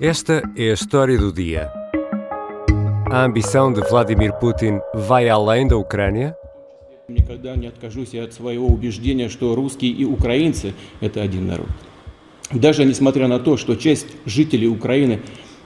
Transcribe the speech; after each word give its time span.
Esta 0.00 0.42
é 0.56 0.70
a 0.70 0.74
história 0.74 1.16
do 1.16 1.32
dia. 1.32 1.70
A 3.10 3.24
ambição 3.24 3.72
de 3.72 3.80
Vladimir 3.82 4.32
Putin 4.40 4.80
vai 4.92 5.28
além 5.28 5.68
da 5.68 5.76
Ucrânia? 5.76 6.36
Никогда 7.06 7.54
не 7.54 7.68
откажусь 7.68 8.12
от 8.14 8.32
своего 8.32 8.66
убеждения, 8.66 9.28
что 9.28 9.54
русские 9.54 9.92
и 9.92 10.04
украинцы– 10.04 10.74
это 11.00 11.22
один 11.22 11.46
народ. 11.46 11.68
Даже 12.50 12.84
несмотря 12.84 13.28
на 13.28 13.38
то, 13.38 13.56
что 13.56 13.76
часть 13.76 14.08
жителей 14.26 14.66
Украины 14.66 15.20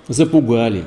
запугали, 0.08 0.84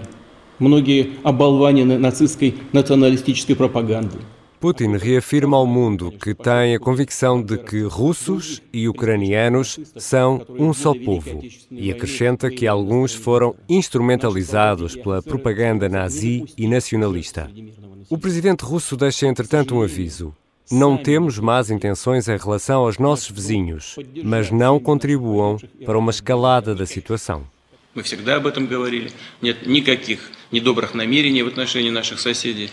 многие 0.59 1.11
оболванены 1.23 1.97
нацистской 1.97 2.55
националистической 2.73 3.55
пропагандой. 3.55 4.21
Putin 4.60 4.96
reafirma 4.96 5.56
ao 5.56 5.66
mundo 5.66 6.10
que 6.10 6.34
tem 6.34 6.74
a 6.74 6.78
convicção 6.78 7.42
de 7.42 7.58
que 7.58 7.82
russos 7.82 8.62
e 8.72 8.88
ucranianos 8.88 9.78
são 9.96 10.44
um 10.48 10.72
só 10.72 10.94
povo 10.94 11.42
e 11.70 11.90
acrescenta 11.90 12.50
que 12.50 12.66
alguns 12.66 13.14
foram 13.14 13.54
instrumentalizados 13.68 14.96
pela 14.96 15.22
propaganda 15.22 15.88
nazi 15.88 16.44
e 16.56 16.66
nacionalista. 16.66 17.50
O 18.08 18.16
presidente 18.16 18.64
russo 18.64 18.96
deixa, 18.96 19.26
entretanto, 19.26 19.74
um 19.74 19.82
aviso. 19.82 20.34
Não 20.70 20.96
temos 20.96 21.38
más 21.38 21.70
intenções 21.70 22.26
em 22.26 22.36
relação 22.36 22.80
aos 22.80 22.98
nossos 22.98 23.30
vizinhos, 23.30 23.96
mas 24.24 24.50
não 24.50 24.80
contribuam 24.80 25.58
para 25.84 25.98
uma 25.98 26.10
escalada 26.10 26.74
da 26.74 26.86
situação. 26.86 27.46
Мы 27.94 28.02
всегда 28.02 28.36
об 28.36 28.46
этом 28.46 28.66
говорили. 28.66 29.10
Нет 29.40 29.66
никаких 29.66 30.30
недобрых 30.52 30.94
намерений 30.94 31.42
в 31.42 31.46
отношении 31.46 31.88
наших 31.88 32.20
соседей. 32.20 32.70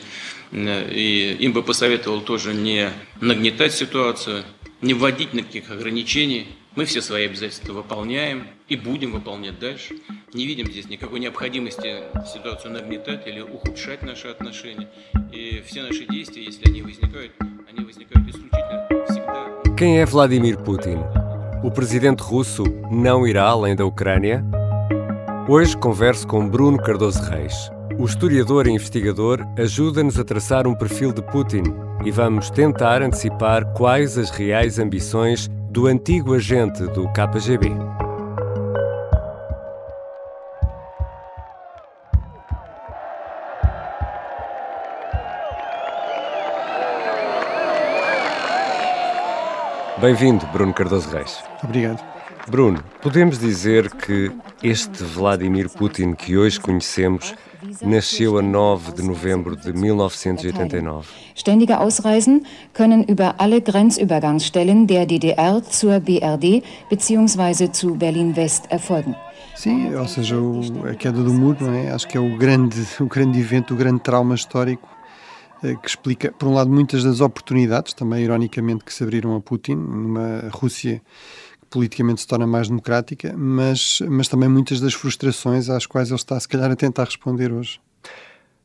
И 0.52 1.36
им 1.40 1.52
бы 1.52 1.62
посоветовал 1.62 2.20
тоже 2.20 2.54
не 2.54 2.90
нагнетать 3.20 3.72
ситуацию, 3.72 4.44
не 4.80 4.94
вводить 4.94 5.34
никаких 5.34 5.70
ограничений. 5.70 6.46
Мы 6.76 6.84
все 6.84 7.02
свои 7.02 7.26
обязательства 7.26 7.72
выполняем 7.72 8.46
и 8.68 8.76
будем 8.76 9.12
выполнять 9.12 9.58
дальше. 9.58 9.96
Не 10.32 10.46
видим 10.46 10.70
здесь 10.70 10.88
никакой 10.88 11.18
необходимости 11.18 12.02
ситуацию 12.32 12.72
нагнетать 12.72 13.26
или 13.26 13.40
ухудшать 13.40 14.02
наши 14.02 14.28
отношения. 14.28 14.88
И 15.32 15.62
все 15.66 15.82
наши 15.82 16.06
действия, 16.06 16.44
если 16.44 16.68
они 16.68 16.82
возникают, 16.82 17.32
они 17.68 17.84
возникают 17.84 18.28
исключительно 18.28 18.86
всегда. 19.08 19.76
Quem 19.76 20.00
é 20.00 20.06
Vladimir 20.06 20.56
Putin? 20.64 21.02
O 21.64 21.72
presidente 21.72 22.22
russo 22.22 22.64
não 22.92 23.26
irá 23.26 23.46
além 23.48 23.74
da 23.74 23.84
Ucrânia? 23.84 24.44
Hoje 25.48 25.76
converso 25.76 26.28
com 26.28 26.48
Bruno 26.48 26.78
Cardoso 26.78 27.20
Reis. 27.22 27.70
O 27.98 28.04
historiador 28.04 28.68
e 28.68 28.70
investigador 28.70 29.44
ajuda-nos 29.58 30.20
a 30.20 30.24
traçar 30.24 30.68
um 30.68 30.74
perfil 30.74 31.12
de 31.12 31.20
Putin 31.20 31.64
e 32.04 32.12
vamos 32.12 32.48
tentar 32.48 33.02
antecipar 33.02 33.72
quais 33.72 34.16
as 34.16 34.30
reais 34.30 34.78
ambições 34.78 35.48
do 35.68 35.88
antigo 35.88 36.32
agente 36.32 36.84
do 36.84 37.08
KGB. 37.08 37.72
Bem-vindo, 50.00 50.46
Bruno 50.52 50.72
Cardoso 50.72 51.10
Reis. 51.10 51.42
Obrigado. 51.64 52.00
Bruno, 52.48 52.82
podemos 53.02 53.40
dizer 53.40 53.90
que 53.90 54.30
este 54.62 55.02
Vladimir 55.02 55.68
Putin 55.68 56.14
que 56.14 56.38
hoje 56.38 56.60
conhecemos 56.60 57.34
nasceu 57.82 58.38
a 58.38 58.42
9 58.42 58.92
de 58.92 59.02
novembro 59.02 59.56
de 59.56 59.72
1989. 59.72 61.08
Ständige 61.34 61.78
Ausreisen 61.78 62.46
können 62.72 63.04
über 63.04 63.34
alle 63.38 63.60
Grenzübergangsstellen 63.60 64.86
der 64.86 65.06
DDR 65.06 65.62
zur 65.62 66.00
BRD 66.00 66.62
bzw. 66.90 67.72
zu 67.72 67.94
Berlin-West 67.94 68.70
erfolgen. 68.70 69.14
Sim, 69.56 69.92
ou 69.96 70.06
seja, 70.06 70.36
o, 70.36 70.60
a 70.88 70.94
queda 70.94 71.20
do 71.20 71.32
muro, 71.32 71.64
não 71.64 71.74
é? 71.74 71.90
Acho 71.90 72.06
que 72.06 72.16
é 72.16 72.20
o 72.20 72.36
grande, 72.36 72.80
o 73.00 73.06
grande 73.06 73.40
evento, 73.40 73.74
o 73.74 73.76
grande 73.76 74.00
trauma 74.00 74.36
histórico 74.36 74.88
eh, 75.64 75.74
que 75.74 75.88
explica, 75.88 76.30
por 76.30 76.48
um 76.48 76.54
lado, 76.54 76.70
muitas 76.70 77.02
das 77.02 77.20
oportunidades, 77.20 77.92
também 77.92 78.22
ironicamente, 78.22 78.84
que 78.84 78.94
se 78.94 79.02
abriram 79.02 79.34
a 79.34 79.40
Putin, 79.40 79.74
numa 79.74 80.48
Rússia 80.52 81.02
politicamente 81.70 82.20
se 82.20 82.26
torna 82.26 82.46
mais 82.46 82.68
democrática, 82.68 83.34
mas, 83.36 84.00
mas 84.08 84.28
também 84.28 84.48
muitas 84.48 84.80
das 84.80 84.94
frustrações 84.94 85.68
às 85.68 85.86
quais 85.86 86.08
ele 86.08 86.16
está, 86.16 86.38
se 86.38 86.48
calhar, 86.48 86.70
a 86.70 86.76
tentar 86.76 87.04
responder 87.04 87.52
hoje. 87.52 87.80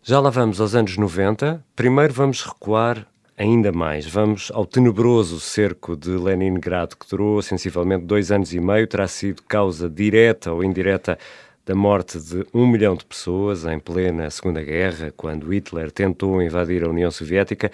Já 0.02 0.20
lá 0.20 0.30
vamos 0.30 0.60
aos 0.60 0.76
anos 0.76 0.98
90. 0.98 1.64
Primeiro 1.76 2.14
vamos 2.14 2.44
recuar 2.44 3.08
ainda 3.38 3.72
mais. 3.72 4.06
Vamos 4.06 4.52
ao 4.54 4.66
tenebroso 4.66 5.40
cerco 5.40 5.96
de 5.96 6.12
Leningrado, 6.12 6.98
que 6.98 7.08
durou 7.10 7.42
sensivelmente 7.42 8.06
dois 8.06 8.32
anos 8.32 8.54
e 8.54 8.60
meio, 8.60 8.88
terá 8.88 9.08
sido 9.08 9.42
causa 9.44 9.90
direta 9.90 10.52
ou 10.52 10.64
indireta 10.64 11.18
da 11.66 11.74
morte 11.74 12.20
de 12.20 12.46
um 12.54 12.68
milhão 12.68 12.96
de 12.96 13.06
pessoas 13.06 13.64
em 13.64 13.80
plena 13.80 14.30
Segunda 14.30 14.62
Guerra, 14.62 15.14
quando 15.16 15.54
Hitler 15.54 15.92
tentou 15.92 16.42
invadir 16.42 16.84
a 16.84 16.90
União 16.90 17.10
Soviética. 17.10 17.72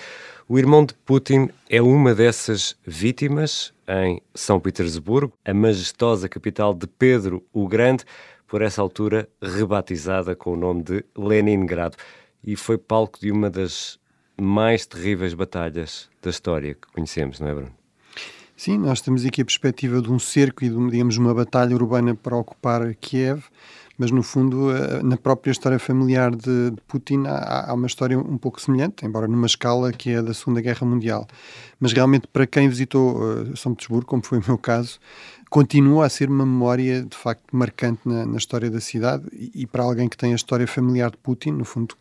O 0.47 0.59
irmão 0.59 0.85
de 0.85 0.93
Putin 0.93 1.49
é 1.69 1.81
uma 1.81 2.13
dessas 2.13 2.75
vítimas 2.85 3.73
em 3.87 4.21
São 4.33 4.59
Petersburgo, 4.59 5.33
a 5.43 5.53
majestosa 5.53 6.29
capital 6.29 6.73
de 6.73 6.85
Pedro 6.85 7.43
o 7.51 7.67
Grande, 7.67 8.03
por 8.47 8.61
essa 8.61 8.81
altura 8.81 9.27
rebatizada 9.41 10.35
com 10.35 10.53
o 10.53 10.57
nome 10.57 10.83
de 10.83 11.05
Leningrado, 11.15 11.97
e 12.43 12.55
foi 12.55 12.77
palco 12.77 13.19
de 13.19 13.31
uma 13.31 13.49
das 13.49 13.99
mais 14.39 14.85
terríveis 14.85 15.33
batalhas 15.33 16.09
da 16.21 16.29
história 16.29 16.73
que 16.73 16.87
conhecemos, 16.93 17.39
não 17.39 17.47
é, 17.47 17.53
Bruno? 17.53 17.78
Sim, 18.59 18.77
nós 18.77 18.99
temos 18.99 19.25
aqui 19.25 19.41
a 19.41 19.45
perspectiva 19.45 20.01
de 20.01 20.11
um 20.11 20.19
cerco 20.19 20.65
e 20.65 20.69
de, 20.69 20.89
digamos, 20.89 21.15
uma 21.15 21.33
batalha 21.33 21.73
urbana 21.73 22.13
para 22.13 22.35
ocupar 22.35 22.93
Kiev, 22.95 23.41
mas 23.97 24.11
no 24.11 24.21
fundo, 24.21 24.69
eh, 24.75 25.01
na 25.01 25.15
própria 25.15 25.49
história 25.49 25.79
familiar 25.79 26.35
de, 26.35 26.73
Putin, 26.85 27.23
há, 27.25 27.73
uma 27.73 27.87
história 27.87 28.19
um 28.19 28.37
pouco 28.37 28.59
semelhante, 28.59 29.05
embora 29.05 29.29
numa 29.29 29.45
escala 29.45 29.93
que 29.93 30.09
é 30.09 30.21
da 30.21 30.33
Segunda 30.33 30.59
Guerra 30.59 30.85
Mundial. 30.85 31.25
Mas 31.79 31.93
realmente, 31.93 32.27
para 32.27 32.45
quem 32.45 32.67
visitou 32.67 33.21
uh, 33.21 33.55
São 33.55 33.73
Petersburgo, 33.73 34.05
como 34.05 34.21
foi 34.25 34.39
o 34.39 34.43
meu 34.45 34.57
caso, 34.57 34.99
continua 35.49 36.07
a 36.07 36.09
ser 36.09 36.29
uma 36.29 36.45
memória 36.45 37.03
de 37.03 37.15
facto 37.15 37.55
marcante 37.55 38.01
na, 38.03 38.25
na 38.25 38.37
história 38.37 38.69
da 38.69 38.81
cidade 38.81 39.23
e, 39.31 39.61
e, 39.61 39.67
para 39.67 39.83
alguém 39.83 40.09
que 40.09 40.17
tem 40.17 40.33
a 40.33 40.35
história 40.35 40.67
familiar 40.67 41.11
de 41.11 41.17
Putin, 41.17 41.51
no 41.51 41.63
fundo, 41.63 41.95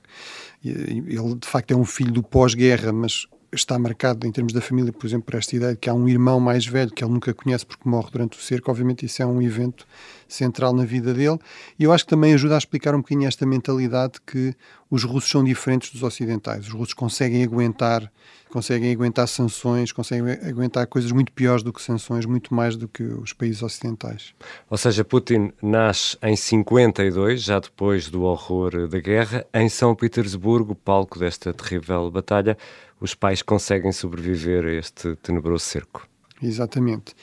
ele 0.64 1.36
de 1.36 1.46
facto 1.46 1.70
é 1.70 1.76
um 1.76 1.84
filho 1.84 2.10
do 2.10 2.22
pós-guerra, 2.24 2.92
mas 2.92 3.28
está 3.52 3.78
marcado 3.78 4.26
em 4.26 4.32
termos 4.32 4.52
da 4.52 4.60
família, 4.60 4.92
por 4.92 5.06
exemplo, 5.06 5.26
por 5.26 5.36
esta 5.36 5.56
ideia 5.56 5.72
de 5.72 5.78
que 5.78 5.88
há 5.88 5.94
um 5.94 6.08
irmão 6.08 6.38
mais 6.38 6.66
velho 6.66 6.90
que 6.90 7.02
ele 7.02 7.12
nunca 7.12 7.32
conhece 7.32 7.64
porque 7.64 7.88
morre 7.88 8.10
durante 8.10 8.38
o 8.38 8.42
cerco. 8.42 8.70
Obviamente, 8.70 9.06
isso 9.06 9.22
é 9.22 9.26
um 9.26 9.40
evento 9.40 9.86
central 10.28 10.72
na 10.72 10.84
vida 10.84 11.14
dele. 11.14 11.38
E 11.78 11.84
eu 11.84 11.92
acho 11.92 12.04
que 12.04 12.10
também 12.10 12.34
ajuda 12.34 12.54
a 12.54 12.58
explicar 12.58 12.94
um 12.94 12.98
bocadinho 12.98 13.26
esta 13.26 13.46
mentalidade 13.46 14.20
que 14.26 14.54
os 14.90 15.04
russos 15.04 15.30
são 15.30 15.42
diferentes 15.42 15.90
dos 15.90 16.02
ocidentais. 16.02 16.66
Os 16.66 16.72
russos 16.72 16.94
conseguem 16.94 17.42
aguentar, 17.42 18.10
conseguem 18.50 18.92
aguentar 18.92 19.26
sanções, 19.28 19.92
conseguem 19.92 20.32
aguentar 20.48 20.86
coisas 20.86 21.10
muito 21.12 21.32
piores 21.32 21.62
do 21.62 21.72
que 21.72 21.82
sanções, 21.82 22.26
muito 22.26 22.54
mais 22.54 22.76
do 22.76 22.86
que 22.86 23.02
os 23.02 23.32
países 23.32 23.62
ocidentais. 23.62 24.34
Ou 24.70 24.78
seja, 24.78 25.04
Putin 25.04 25.52
nasce 25.62 26.16
em 26.22 26.36
52, 26.36 27.42
já 27.42 27.58
depois 27.58 28.08
do 28.08 28.22
horror 28.22 28.86
da 28.88 29.00
guerra, 29.00 29.46
em 29.52 29.68
São 29.68 29.94
Petersburgo, 29.94 30.74
palco 30.74 31.18
desta 31.18 31.52
terrível 31.52 32.10
batalha 32.10 32.56
os 33.00 33.14
pais 33.14 33.42
conseguem 33.42 33.92
sobreviver 33.92 34.64
a 34.64 34.72
este 34.72 35.14
tenebroso 35.16 35.64
cerco. 35.64 36.08
Exatamente. 36.42 37.14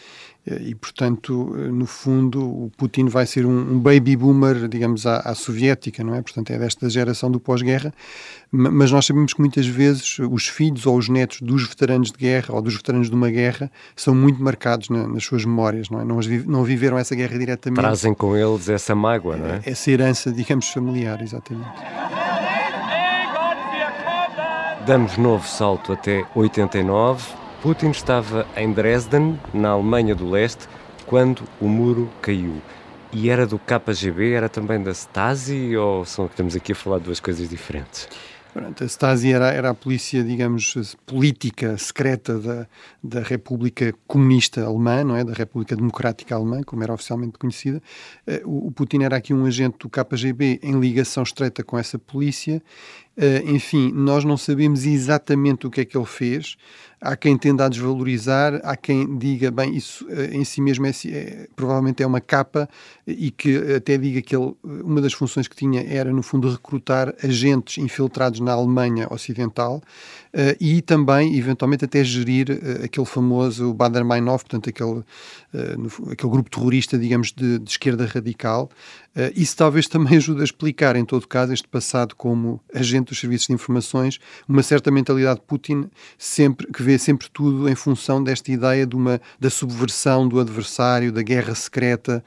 E, 0.48 0.76
portanto, 0.76 1.34
no 1.34 1.88
fundo, 1.88 2.40
o 2.40 2.72
Putin 2.78 3.06
vai 3.06 3.26
ser 3.26 3.48
um, 3.48 3.80
baby 3.80 4.16
boomer, 4.16 4.68
digamos, 4.68 5.08
à, 5.08 5.18
à, 5.18 5.34
soviética, 5.34 6.04
não 6.04 6.14
é? 6.14 6.22
Portanto, 6.22 6.52
é 6.52 6.60
desta 6.60 6.88
geração 6.88 7.32
do 7.32 7.40
pós-guerra. 7.40 7.92
Mas 8.52 8.92
nós 8.92 9.08
sabemos 9.08 9.34
que 9.34 9.40
muitas 9.40 9.66
vezes 9.66 10.20
os 10.20 10.48
filhos 10.48 10.86
ou 10.86 10.98
os 10.98 11.10
netos 11.10 11.42
dos 11.42 11.68
veteranos 11.68 12.12
de 12.12 12.18
guerra 12.20 12.54
ou 12.54 12.62
dos 12.62 12.76
veteranos 12.76 13.10
de 13.10 13.16
uma 13.16 13.32
guerra 13.32 13.72
são 13.96 14.14
muito 14.14 14.42
marcados 14.42 14.90
na, 14.90 15.08
nas 15.08 15.24
suas 15.24 15.44
memórias, 15.44 15.90
não 15.90 16.00
é? 16.00 16.06
Não, 16.06 16.20
não, 16.46 16.64
viveram 16.64 17.00
essa 17.00 17.16
guerra 17.16 17.40
diretamente. 17.40 17.82
Trazem 17.82 18.14
com 18.14 18.38
eles 18.38 18.70
essa 18.70 18.94
mágoa, 18.94 19.38
não 19.38 19.48
é? 19.48 19.62
Essa 19.66 19.90
herança, 19.90 20.32
digamos, 20.32 20.68
familiar, 20.70 21.24
exatamente. 21.24 21.70
Damos 24.86 25.18
novo 25.18 25.48
salto 25.48 25.92
até 25.92 26.24
89. 26.36 27.45
Putin 27.66 27.90
estava 27.90 28.46
em 28.56 28.72
Dresden, 28.72 29.40
na 29.52 29.70
Alemanha 29.70 30.14
do 30.14 30.30
Leste, 30.30 30.68
quando 31.08 31.42
o 31.60 31.68
muro 31.68 32.08
caiu. 32.22 32.62
E 33.12 33.28
era 33.28 33.48
do 33.48 33.58
KGB, 33.58 34.34
era 34.34 34.48
também 34.48 34.84
da 34.84 34.92
Stasi, 34.92 35.76
ou 35.76 36.06
são, 36.06 36.28
estamos 36.28 36.56
aqui 36.56 36.74
a 36.74 36.76
falar 36.76 37.00
de 37.00 37.06
duas 37.06 37.20
coisas 37.20 37.50
diferentes? 37.50 38.08
a 38.80 38.86
Stasi 38.86 39.34
era, 39.34 39.52
era 39.52 39.72
a 39.72 39.74
polícia, 39.74 40.24
digamos, 40.24 40.96
política 41.06 41.78
secreta 41.78 42.40
da, 42.40 42.68
da 43.04 43.20
República 43.22 43.94
Comunista 44.08 44.64
Alemã, 44.64 45.04
não 45.04 45.16
é? 45.16 45.24
Da 45.24 45.34
República 45.34 45.76
Democrática 45.76 46.36
Alemã, 46.36 46.62
como 46.64 46.84
era 46.84 46.94
oficialmente 46.94 47.38
conhecida. 47.38 47.82
Eh, 48.26 48.42
o, 48.46 48.68
o 48.68 48.72
Putin 48.72 49.04
era 49.04 49.18
aqui 49.18 49.34
um 49.34 49.46
agente 49.46 49.80
do 49.80 49.90
KGB 49.90 50.60
em 50.64 50.80
ligação 50.80 51.24
estreita 51.24 51.64
com 51.64 51.78
essa 51.78 52.00
polícia 52.00 52.62
enfim, 53.46 53.92
nós 53.94 54.26
não 54.26 54.38
sabemos 54.38 54.86
exatamente 54.86 55.66
o 55.66 55.72
que 55.72 55.82
é 55.82 55.86
que 55.86 55.98
ele 55.98 56.06
fez. 56.06 56.58
Há 57.00 57.16
quem 57.16 57.38
tenda 57.38 57.66
a 57.66 57.70
desvalorizar, 57.70 58.60
há 58.64 58.76
quem 58.76 59.18
diga, 59.18 59.52
bem, 59.52 59.76
isso 59.76 60.08
em 60.32 60.44
si 60.44 60.60
mesmo 60.60 60.88
é, 60.88 60.90
é, 60.90 61.48
provavelmente 61.56 62.02
é 62.02 62.08
uma 62.08 62.22
capa 62.22 62.68
e 63.06 63.30
que 63.30 63.76
até 63.76 63.98
diga 63.98 64.22
que 64.22 64.36
ele, 64.36 64.56
uma 64.64 65.00
das 65.02 65.14
funções 65.14 65.48
que 65.48 65.56
tinha 65.56 65.84
era, 65.84 66.12
no 66.12 66.24
fundo, 66.24 66.50
recrutar 66.50 67.14
agentes 67.24 67.78
infiltrados 67.78 68.40
na 68.40 68.54
Alemanha 68.54 69.08
Ocidental 69.12 69.84
e 70.60 70.82
também, 70.82 71.38
eventualmente, 71.38 71.86
até 71.86 72.04
gerir 72.04 72.60
aquele 72.84 73.06
famoso 73.06 73.74
Bader-Meinhof, 73.74 74.44
portanto, 74.44 74.70
aquele, 74.70 75.04
no, 75.78 76.12
aquele 76.12 76.32
grupo 76.32 76.50
terrorista, 76.50 76.98
digamos, 76.98 77.32
de, 77.32 77.60
de 77.60 77.70
esquerda 77.70 78.06
radical. 78.06 78.70
isso 79.36 79.56
talvez 79.56 79.88
também 79.88 80.18
ajude 80.18 80.42
a 80.42 80.44
explicar, 80.44 80.96
em 80.96 81.06
todo 81.06 81.28
caso, 81.28 81.54
este 81.54 81.68
passado 81.68 82.16
como 82.16 82.60
agente 82.74 83.05
dos 83.10 83.20
serviços 83.20 83.48
de 83.48 83.54
informações, 83.54 84.20
uma 84.48 84.64
certa 84.64 84.92
mentalidade 84.92 85.40
de 85.40 85.46
Putin 85.46 85.90
sempre, 86.18 86.68
que 86.68 86.84
vê 86.84 86.98
sempre 86.98 87.30
tudo 87.32 87.70
em 87.70 87.76
função 87.76 88.24
desta 88.24 88.52
ideia 88.52 88.86
de 88.86 88.96
uma, 88.96 89.22
da 89.40 89.50
subversão 89.50 90.28
do 90.28 90.40
adversário, 90.40 91.12
da 91.12 91.22
guerra 91.22 91.56
secreta, 91.56 92.24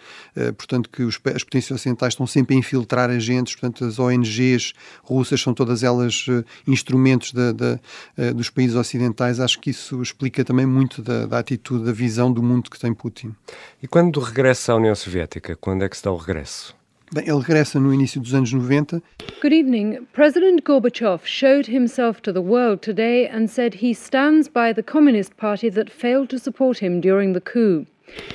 portanto, 0.57 0.89
que 0.91 1.03
os, 1.03 1.19
as 1.35 1.43
potências 1.43 1.79
ocidentais 1.79 2.15
estão 2.15 2.27
sempre 2.27 2.55
a 2.55 2.59
infiltrar 2.59 3.11
agentes, 3.11 3.55
portanto, 3.55 3.85
as 3.85 3.99
ONGs 3.99 4.73
russas 5.03 5.41
são 5.41 5.53
todas 5.53 5.83
elas 5.83 6.27
instrumentos 6.67 7.33
da, 7.33 7.53
da, 7.53 7.81
uh, 8.17 8.35
dos 8.35 8.51
países 8.51 8.77
ocidentais, 8.77 9.41
acho 9.41 9.59
que 9.61 9.71
isso 9.71 10.01
explica 10.03 10.45
também 10.45 10.67
muito 10.67 11.03
da, 11.03 11.27
da, 11.27 11.39
atitude, 11.39 11.85
da 11.85 11.93
visão 11.93 12.33
do 12.33 12.43
mundo 12.43 12.71
que 12.71 12.79
tem 12.79 12.93
Putin. 12.95 13.35
E 13.83 13.87
quando 13.87 14.21
regressa 14.21 14.73
à 14.73 14.77
União 14.77 14.95
Soviética, 14.95 15.57
quando 15.57 15.85
é 15.85 15.89
que 15.89 15.97
se 15.97 16.05
dá 16.05 16.11
o 16.11 16.17
regresso? 16.17 16.78
Bem, 17.14 17.28
ele 17.28 17.40
regressa 17.40 17.80
no 17.80 17.94
início 17.94 18.20
dos 18.20 18.34
anos 18.34 18.52
90. 18.52 19.02
Good 19.40 19.54
evening. 19.54 20.08
President 20.14 20.64
Gorbachev 20.64 21.26
showed 21.26 21.68
himself 21.68 22.22
to 22.24 22.34
the 22.34 22.42
world 22.42 22.82
today 22.82 23.28
and 23.28 23.48
said 23.48 23.76
he 23.76 23.94
stands 23.94 24.48
by 24.48 24.74
the 24.74 24.82
Communist 24.82 25.38
Party 25.38 25.70
that 25.70 25.92
failed 25.92 26.30
to 26.30 26.40
support 26.40 26.80
him 26.80 27.00
during 27.00 27.34
the 27.34 27.42
coup. 27.42 27.86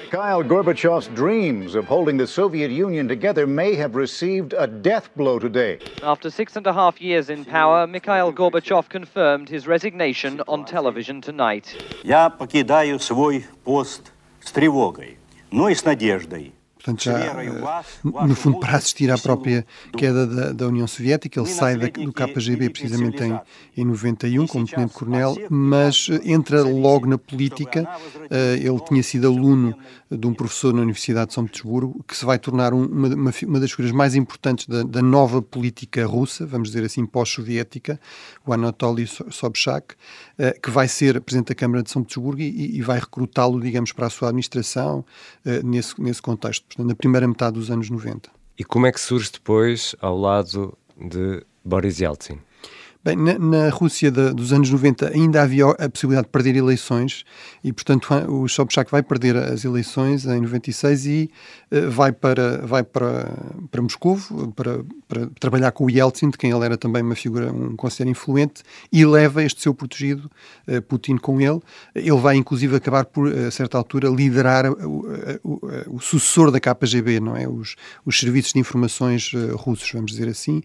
Mikhail 0.05 0.43
Gorbachev's 0.45 1.09
dreams 1.09 1.75
of 1.75 1.87
holding 1.87 2.17
the 2.19 2.27
Soviet 2.27 2.71
Union 2.71 3.09
together 3.09 3.47
may 3.47 3.75
have 3.75 3.95
received 3.97 4.55
a 4.57 4.67
death 4.67 5.11
blow 5.17 5.39
today. 5.39 5.79
After 6.03 6.31
six 6.31 6.57
and 6.57 6.67
a 6.67 6.73
half 6.73 7.01
years 7.01 7.29
in 7.29 7.45
power, 7.45 7.87
Mikhail 7.87 8.33
Gorbachev 8.33 8.89
confirmed 8.89 9.49
his 9.49 9.67
resignation 9.67 10.41
on 10.47 10.65
television 10.65 11.21
tonight. 11.21 11.77
Я 12.05 12.31
покидаю 12.31 13.01
свой 13.01 13.45
пост 13.65 14.13
с 14.41 14.53
тревогой, 14.53 15.19
но 15.51 15.69
и 15.69 15.75
с 15.75 15.85
надеждой. 15.85 16.55
Portanto 16.84 17.04
já 17.06 17.18
eh, 17.18 18.28
no 18.28 18.36
fundo 18.36 18.60
para 18.60 18.76
assistir 18.76 19.10
à 19.10 19.18
própria 19.18 19.66
queda 19.98 20.28
da, 20.28 20.52
da 20.52 20.68
União 20.68 20.86
Soviética. 20.86 21.40
Ele 21.40 21.50
sai 21.50 21.78
da, 21.78 21.88
do 21.88 22.12
KGB 22.12 22.70
precisamente 22.70 23.24
em, 23.24 23.40
em 23.78 23.86
91 23.86 24.46
como 24.48 24.68
tenente-coronel, 24.68 25.38
mas 25.50 26.10
eh, 26.12 26.20
entra 26.26 26.62
logo 26.62 27.08
na 27.08 27.18
política. 27.18 27.88
Eh, 28.30 28.60
ele 28.62 28.80
tinha 28.82 29.02
sido 29.02 29.28
aluno 29.28 29.74
de 30.12 30.28
um 30.28 30.34
professor 30.34 30.74
na 30.74 30.82
Universidade 30.82 31.30
de 31.30 31.34
São 31.34 31.46
Petersburgo, 31.46 32.04
que 32.06 32.16
se 32.16 32.26
vai 32.26 32.38
tornar 32.38 32.74
uma, 32.74 33.08
uma, 33.08 33.32
uma 33.48 33.60
das 33.60 33.72
figuras 33.72 33.92
mais 33.92 34.14
importantes 34.14 34.68
da, 34.68 34.84
da, 34.84 35.02
nova 35.02 35.42
política 35.42 36.06
russa, 36.06 36.46
vamos 36.46 36.70
dizer 36.70 36.84
assim, 36.84 37.06
pós-soviética, 37.06 38.00
o 38.46 38.54
Anatoly 38.54 39.08
Sobchak, 39.08 39.96
que 40.62 40.70
vai 40.70 40.88
ser 40.88 41.20
presidente 41.22 41.48
da 41.48 41.56
Câmara 41.56 41.82
de 41.82 41.90
São 41.90 42.04
Petersburgo 42.04 42.42
e, 42.42 42.78
e 42.78 42.82
vai 42.82 43.00
recrutá-lo, 43.00 43.60
digamos, 43.60 43.92
para 43.92 44.06
a 44.06 44.10
sua 44.10 44.28
administração 44.28 45.04
nesse, 45.64 46.00
nesse 46.00 46.22
contexto 46.22 46.73
portanto, 46.76 46.90
na 46.90 46.96
primeira 46.96 47.28
metade 47.28 47.54
dos 47.54 47.70
anos 47.70 47.90
90. 47.90 48.30
E 48.58 48.64
como 48.64 48.86
é 48.86 48.92
que 48.92 49.00
surge 49.00 49.32
depois 49.32 49.96
ao 50.02 50.18
lado 50.18 50.78
de 50.98 51.44
Boris 51.64 52.00
Yeltsin? 52.00 52.40
Bem, 53.04 53.18
na, 53.18 53.38
na 53.38 53.70
Rússia 53.70 54.10
de, 54.10 54.34
dos 54.34 54.54
anos 54.54 54.70
90 54.70 55.10
ainda 55.10 55.42
havia 55.42 55.66
a 55.72 55.90
possibilidade 55.90 56.28
de 56.28 56.32
perder 56.32 56.56
eleições 56.56 57.26
e, 57.62 57.74
portanto, 57.74 58.14
o 58.30 58.48
Sobchak 58.48 58.90
vai 58.90 59.04
perder 59.04 59.36
as 59.36 59.66
eleições 59.66 60.26
em 60.26 60.40
96 60.40 61.06
e 61.06 61.30
uh, 61.70 61.92
vai 61.92 62.14
para, 62.14 62.66
vai 62.66 62.82
para, 62.82 63.30
para 63.70 63.82
Moscou 63.82 64.18
para, 64.56 64.86
para 65.14 65.28
trabalhar 65.40 65.72
com 65.72 65.86
o 65.86 65.90
Yeltsin, 65.90 66.32
de 66.32 66.38
quem 66.38 66.50
ele 66.50 66.66
era 66.66 66.76
também 66.76 67.04
uma 67.04 67.16
figura, 67.16 67.54
um 67.54 67.76
conselheiro 67.76 68.18
influente, 68.18 68.64
e 68.92 69.06
leva 69.06 69.44
este 69.44 69.62
seu 69.62 69.74
protegido, 69.74 70.30
uh, 70.68 70.82
Putin, 70.82 71.18
com 71.18 71.40
ele. 71.40 71.60
Ele 71.94 72.18
vai, 72.18 72.36
inclusive, 72.36 72.76
acabar 72.76 73.06
por, 73.06 73.32
a 73.32 73.52
certa 73.52 73.78
altura, 73.78 74.10
liderar 74.10 74.66
o, 74.72 75.06
o, 75.44 75.60
o 75.96 76.00
sucessor 76.00 76.50
da 76.50 76.60
KGB, 76.60 77.20
não 77.20 77.38
é? 77.38 77.48
Os, 77.48 77.76
os 78.04 78.20
serviços 78.20 78.54
de 78.54 78.60
informações 78.60 79.32
russos, 79.56 79.92
vamos 79.92 80.12
dizer 80.12 80.28
assim, 80.28 80.64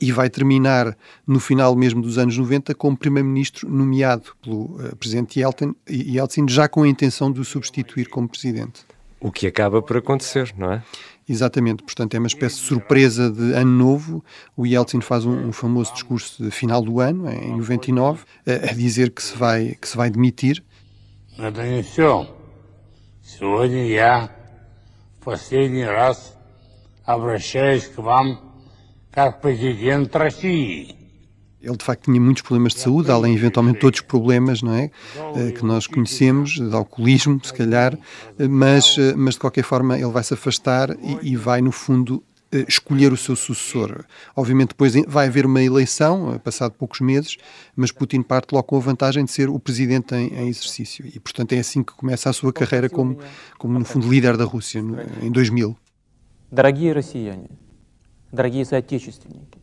e 0.00 0.12
vai 0.12 0.30
terminar 0.30 0.96
no 1.26 1.40
final 1.40 1.74
mesmo 1.74 2.00
dos 2.00 2.18
anos 2.18 2.36
90 2.36 2.74
como 2.74 2.96
primeiro-ministro 2.96 3.68
nomeado 3.68 4.30
pelo 4.42 4.78
presidente 4.98 5.40
Yeltsin, 5.40 5.74
Yeltsin, 5.88 6.48
já 6.48 6.68
com 6.68 6.82
a 6.82 6.88
intenção 6.88 7.32
de 7.32 7.40
o 7.40 7.44
substituir 7.44 8.08
como 8.08 8.28
presidente. 8.28 8.89
O 9.19 9.31
que 9.31 9.47
acaba 9.47 9.81
por 9.81 9.97
acontecer, 9.97 10.53
não 10.57 10.73
é? 10.73 10.83
Exatamente, 11.27 11.81
portanto 11.81 12.13
é 12.13 12.19
uma 12.19 12.27
espécie 12.27 12.57
de 12.57 12.61
surpresa 12.61 13.31
de 13.31 13.53
ano 13.53 13.71
novo. 13.71 14.23
O 14.55 14.65
Yeltsin 14.65 15.01
faz 15.01 15.25
um, 15.25 15.47
um 15.47 15.51
famoso 15.51 15.91
discurso 15.93 16.43
de 16.43 16.51
final 16.51 16.81
do 16.81 16.99
ano, 16.99 17.27
em 17.31 17.57
99, 17.57 18.23
a, 18.45 18.51
a 18.51 18.73
dizer 18.73 19.09
que 19.09 19.23
se 19.23 19.35
vai, 19.35 19.75
que 19.81 19.87
se 19.87 19.97
vai 19.97 20.09
demitir. 20.09 20.63
Это 21.37 21.67
не 21.67 21.81
все. 21.81 22.27
Сегодня 23.23 23.87
я 23.87 24.29
в 25.19 25.25
последний 25.25 25.83
раз 25.83 26.37
обращаюсь 27.03 27.87
к 27.87 27.97
вам 27.97 28.39
как 29.11 29.41
президент 29.41 30.15
России. 30.15 30.98
Ele 31.61 31.77
de 31.77 31.83
facto 31.83 32.03
tinha 32.03 32.21
muitos 32.21 32.43
problemas 32.43 32.73
de 32.73 32.79
saúde, 32.79 33.09
além 33.09 33.33
eventualmente 33.33 33.79
de 33.79 33.85
outros 33.85 34.03
problemas, 34.03 34.61
não 34.61 34.73
é? 34.75 34.91
Eh, 35.35 35.51
que 35.51 35.65
nós 35.65 35.87
conhecemos, 35.87 36.51
de 36.51 36.75
alcoolismo, 36.75 37.41
se 37.43 37.51
calhar, 37.51 37.97
eh, 38.37 38.47
mas, 38.47 38.95
eh, 38.99 39.15
mas 39.15 39.33
de 39.33 39.39
qualquer 39.39 39.63
forma 39.63 39.97
ele 39.97 40.11
vai 40.11 40.23
se 40.23 40.35
afastar 40.35 40.95
e, 41.01 41.31
e 41.31 41.35
vai, 41.35 41.61
no 41.61 41.71
fundo, 41.71 42.23
escolher 42.67 43.11
o 43.11 43.17
seu 43.17 43.35
sucessor. 43.35 44.05
Obviamente 44.35 44.69
depois 44.69 44.93
vai 45.07 45.27
haver 45.27 45.45
uma 45.45 45.61
eleição, 45.61 46.39
passado 46.43 46.73
poucos 46.73 47.01
meses, 47.01 47.35
mas 47.75 47.91
Putin 47.91 48.21
parte 48.21 48.53
logo 48.53 48.63
com 48.63 48.77
a 48.77 48.79
vantagem 48.79 49.25
de 49.25 49.31
ser 49.31 49.49
o 49.49 49.59
presidente 49.59 50.13
em, 50.15 50.33
em 50.33 50.47
exercício. 50.47 51.05
E, 51.05 51.19
portanto, 51.19 51.53
é 51.53 51.59
assim 51.59 51.83
que 51.83 51.93
começa 51.93 52.29
a 52.29 52.33
sua 52.33 52.53
carreira 52.53 52.89
como, 52.89 53.17
como 53.57 53.77
no 53.77 53.83
fundo, 53.83 54.07
líder 54.07 54.37
da 54.37 54.45
Rússia, 54.45 54.81
no, 54.81 54.97
em 55.21 55.31
2000. 55.31 55.75
Дорогие 56.51 56.93
россияне, 56.93 57.49
дорогие 58.31 58.63
соотечественники, 58.63 59.59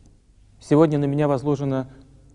Сегодня 0.59 0.97
на 0.97 1.05
меня 1.05 1.27
возложена 1.27 1.89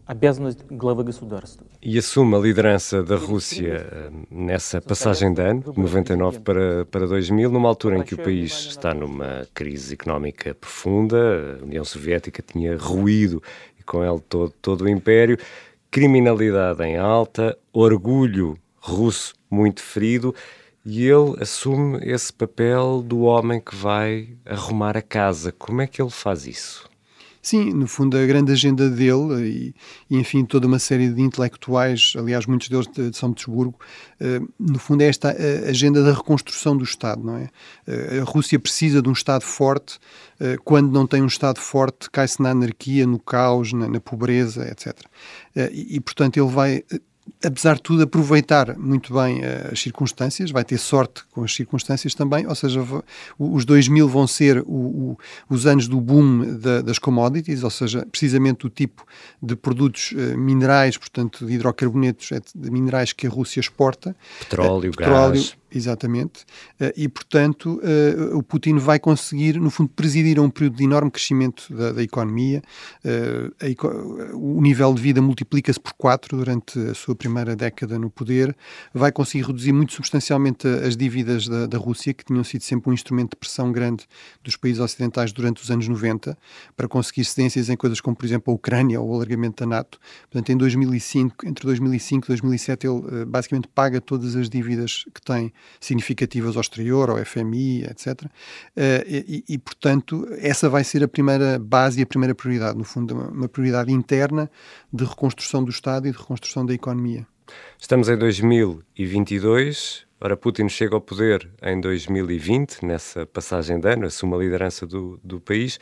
обязанность 0.08 0.64
главы 0.70 1.04
государства. 1.04 1.66
E 1.82 1.98
assume 1.98 2.34
a 2.36 2.38
liderança 2.38 3.02
da 3.02 3.16
Rússia 3.16 3.86
eh, 3.90 4.10
nessa 4.30 4.80
passagem 4.80 5.34
de 5.34 5.42
ano, 5.42 5.62
99 5.76 6.40
para, 6.40 6.86
para 6.86 7.06
2000, 7.06 7.50
numa 7.50 7.68
altura 7.68 7.98
em 7.98 8.02
que 8.02 8.14
o 8.14 8.18
país 8.18 8.52
está 8.52 8.94
numa 8.94 9.46
crise 9.52 9.92
económica 9.92 10.54
profunda, 10.54 11.58
a 11.60 11.64
União 11.64 11.84
Soviética 11.84 12.42
tinha 12.42 12.76
ruído 12.78 13.42
e 13.78 13.82
com 13.82 14.02
ele 14.02 14.20
todo, 14.26 14.50
todo 14.62 14.84
o 14.84 14.88
império, 14.88 15.36
criminalidade 15.90 16.82
em 16.84 16.96
alta, 16.96 17.56
orgulho 17.70 18.58
russo 18.80 19.34
muito 19.50 19.82
ferido, 19.82 20.34
e 20.84 21.06
ele 21.06 21.36
assume 21.40 21.98
esse 22.02 22.32
papel 22.32 23.02
do 23.02 23.20
homem 23.20 23.60
que 23.60 23.76
vai 23.76 24.36
arrumar 24.46 24.96
a 24.96 25.02
casa. 25.02 25.52
Como 25.52 25.82
é 25.82 25.86
que 25.86 26.00
ele 26.00 26.10
faz 26.10 26.46
isso? 26.46 26.88
Sim, 27.43 27.73
no 27.73 27.87
fundo, 27.87 28.17
a 28.17 28.25
grande 28.25 28.53
agenda 28.53 28.89
dele 28.89 29.73
e, 30.09 30.15
e 30.15 30.17
enfim, 30.17 30.45
toda 30.45 30.65
uma 30.65 30.79
série 30.79 31.09
de 31.09 31.21
intelectuais, 31.21 32.13
aliás, 32.15 32.45
muitos 32.45 32.69
deles 32.69 32.87
de, 32.87 33.09
de 33.09 33.17
São 33.17 33.33
Petersburgo, 33.33 33.77
uh, 34.21 34.49
no 34.57 34.79
fundo, 34.79 35.01
é 35.01 35.07
esta 35.07 35.27
a 35.29 35.69
agenda 35.69 36.01
da 36.01 36.13
reconstrução 36.13 36.77
do 36.77 36.85
Estado, 36.85 37.21
não 37.21 37.35
é? 37.35 37.49
Uh, 37.85 38.21
a 38.21 38.23
Rússia 38.23 38.57
precisa 38.57 39.01
de 39.01 39.09
um 39.09 39.11
Estado 39.11 39.43
forte, 39.43 39.99
uh, 40.39 40.57
quando 40.63 40.93
não 40.93 41.05
tem 41.05 41.21
um 41.21 41.27
Estado 41.27 41.59
forte, 41.59 42.09
cai-se 42.09 42.41
na 42.41 42.51
anarquia, 42.51 43.05
no 43.05 43.19
caos, 43.19 43.73
na, 43.73 43.89
na 43.89 43.99
pobreza, 43.99 44.65
etc. 44.71 44.97
E, 45.73 45.97
e, 45.97 45.99
portanto, 45.99 46.37
ele 46.37 46.49
vai 46.49 46.81
apesar 47.43 47.75
de 47.75 47.81
tudo, 47.81 48.03
aproveitar 48.03 48.77
muito 48.77 49.13
bem 49.13 49.39
uh, 49.39 49.71
as 49.71 49.81
circunstâncias, 49.81 50.51
vai 50.51 50.63
ter 50.63 50.77
sorte 50.77 51.23
com 51.31 51.43
as 51.43 51.53
circunstâncias 51.53 52.13
também, 52.13 52.47
ou 52.47 52.55
seja, 52.55 52.81
os 53.37 53.65
2000 53.65 54.07
vão 54.07 54.27
ser 54.27 54.59
o, 54.59 54.65
o, 54.65 55.17
os 55.49 55.65
anos 55.65 55.87
do 55.87 55.99
boom 55.99 56.57
da, 56.57 56.81
das 56.81 56.99
commodities, 56.99 57.63
ou 57.63 57.69
seja, 57.69 58.05
precisamente 58.05 58.65
o 58.65 58.69
tipo 58.69 59.05
de 59.41 59.55
produtos 59.55 60.11
uh, 60.11 60.37
minerais, 60.37 60.97
portanto, 60.97 61.45
de 61.45 61.53
hidrocarbonetos, 61.53 62.29
de 62.53 62.71
minerais 62.71 63.13
que 63.13 63.27
a 63.27 63.29
Rússia 63.29 63.59
exporta. 63.59 64.15
Petróleo, 64.39 64.91
uh, 64.91 64.97
petróleo 64.97 65.33
gás. 65.33 65.57
Exatamente. 65.73 66.43
Uh, 66.79 66.93
e, 66.95 67.09
portanto, 67.09 67.81
uh, 67.81 68.37
o 68.37 68.43
Putin 68.43 68.77
vai 68.77 68.99
conseguir, 68.99 69.59
no 69.59 69.71
fundo, 69.71 69.89
presidir 69.89 70.37
a 70.37 70.41
um 70.41 70.49
período 70.49 70.77
de 70.77 70.83
enorme 70.83 71.09
crescimento 71.09 71.73
da, 71.73 71.91
da 71.93 72.03
economia. 72.03 72.61
Uh, 73.03 74.37
o 74.37 74.61
nível 74.61 74.93
de 74.93 75.01
vida 75.01 75.19
multiplica-se 75.19 75.79
por 75.79 75.93
quatro 75.93 76.37
durante 76.37 76.77
a 76.79 76.93
sua 76.93 77.15
primeira 77.15 77.55
década 77.55 77.97
no 77.97 78.09
poder, 78.09 78.55
vai 78.93 79.11
conseguir 79.11 79.45
reduzir 79.45 79.71
muito 79.71 79.93
substancialmente 79.93 80.67
as 80.67 80.95
dívidas 80.95 81.47
da, 81.47 81.65
da 81.65 81.77
Rússia, 81.77 82.13
que 82.13 82.23
tinham 82.23 82.43
sido 82.43 82.61
sempre 82.61 82.91
um 82.91 82.93
instrumento 82.93 83.31
de 83.31 83.37
pressão 83.37 83.71
grande 83.71 84.05
dos 84.43 84.55
países 84.55 84.79
ocidentais 84.79 85.33
durante 85.33 85.63
os 85.63 85.71
anos 85.71 85.87
90, 85.87 86.37
para 86.77 86.87
conseguir 86.87 87.25
cedências 87.25 87.67
em 87.67 87.75
coisas 87.75 87.99
como, 87.99 88.15
por 88.15 88.25
exemplo, 88.25 88.53
a 88.53 88.55
Ucrânia 88.55 89.01
ou 89.01 89.09
o 89.09 89.15
alargamento 89.15 89.63
da 89.63 89.67
NATO. 89.67 89.99
Portanto, 90.29 90.51
em 90.51 90.57
2005, 90.57 91.47
entre 91.47 91.65
2005 91.65 92.27
e 92.27 92.29
2007, 92.29 92.85
ele 92.85 93.25
basicamente 93.25 93.67
paga 93.69 93.99
todas 93.99 94.35
as 94.35 94.49
dívidas 94.49 95.05
que 95.13 95.21
tem 95.21 95.51
significativas 95.79 96.55
ao 96.55 96.61
exterior, 96.61 97.09
ao 97.09 97.23
FMI, 97.23 97.83
etc. 97.85 98.23
Uh, 98.23 98.29
e, 99.07 99.43
e, 99.49 99.57
portanto, 99.57 100.27
essa 100.39 100.69
vai 100.69 100.83
ser 100.83 101.03
a 101.03 101.07
primeira 101.07 101.59
base 101.59 101.99
e 101.99 102.03
a 102.03 102.05
primeira 102.05 102.33
prioridade, 102.33 102.77
no 102.77 102.83
fundo, 102.83 103.13
uma, 103.13 103.27
uma 103.29 103.49
prioridade 103.49 103.91
interna 103.91 104.49
de 104.91 105.03
reconstrução 105.03 105.63
do 105.63 105.71
Estado 105.71 106.07
e 106.07 106.11
de 106.11 106.17
reconstrução 106.17 106.65
da 106.65 106.73
economia. 106.73 107.27
Estamos 107.77 108.09
em 108.09 108.17
2022. 108.17 110.05
Ora, 110.19 110.37
Putin 110.37 110.69
chega 110.69 110.95
ao 110.95 111.01
poder 111.01 111.49
em 111.61 111.81
2020, 111.81 112.85
nessa 112.85 113.25
passagem 113.25 113.79
de 113.79 113.91
ano, 113.91 114.05
assume 114.05 114.35
a 114.35 114.37
liderança 114.37 114.87
do, 114.87 115.19
do 115.21 115.41
país. 115.41 115.79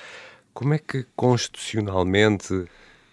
Como 0.54 0.74
é 0.74 0.80
que 0.80 1.06
constitucionalmente 1.16 2.66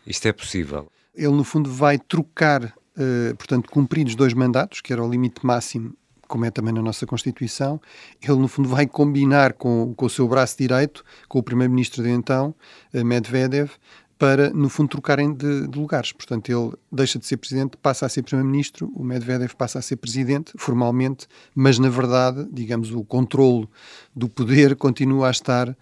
isto 0.06 0.26
é 0.26 0.32
possível? 0.32 0.90
Ele, 1.14 1.32
no 1.32 1.44
fundo, 1.44 1.70
vai 1.70 1.98
trocar, 1.98 2.64
uh, 2.64 3.36
portanto, 3.36 3.70
cumpridos 3.70 4.14
dois 4.14 4.32
mandatos, 4.32 4.80
que 4.80 4.92
era 4.92 5.04
o 5.04 5.10
limite 5.10 5.44
máximo, 5.44 5.94
como 6.28 6.44
é 6.44 6.50
também 6.50 6.72
na 6.72 6.82
nossa 6.82 7.06
Constituição. 7.06 7.80
Ele, 8.22 8.38
no 8.38 8.46
fundo, 8.46 8.68
vai 8.68 8.86
combinar 8.86 9.54
com, 9.54 9.94
com 9.94 10.06
o 10.06 10.10
seu 10.10 10.28
braço 10.28 10.56
direito, 10.58 11.04
com 11.28 11.38
o 11.38 11.42
primeiro-ministro 11.42 12.02
de 12.02 12.10
então, 12.10 12.54
uh, 12.94 13.04
Medvedev, 13.04 13.70
para, 14.18 14.50
no 14.50 14.68
fundo, 14.68 14.88
trocarem 14.88 15.32
de, 15.32 15.68
de, 15.68 15.78
lugares. 15.78 16.10
Portanto, 16.10 16.50
ele 16.50 16.72
deixa 16.90 17.18
de 17.18 17.26
ser 17.26 17.36
presidente, 17.36 17.76
passa 17.76 18.04
a 18.04 18.08
ser 18.08 18.22
primeiro-ministro, 18.22 18.90
o 18.94 19.04
Medvedev 19.04 19.54
passa 19.54 19.78
a 19.78 19.82
ser 19.82 19.96
presidente, 19.96 20.52
formalmente, 20.58 21.28
mas, 21.54 21.78
na 21.78 21.88
verdade, 21.88 22.46
digamos, 22.52 22.90
o 22.90 23.04
controle 23.04 23.68
do 24.14 24.28
poder 24.28 24.74
continua 24.74 25.28
a 25.28 25.30
estar 25.30 25.68
uh, 25.68 25.76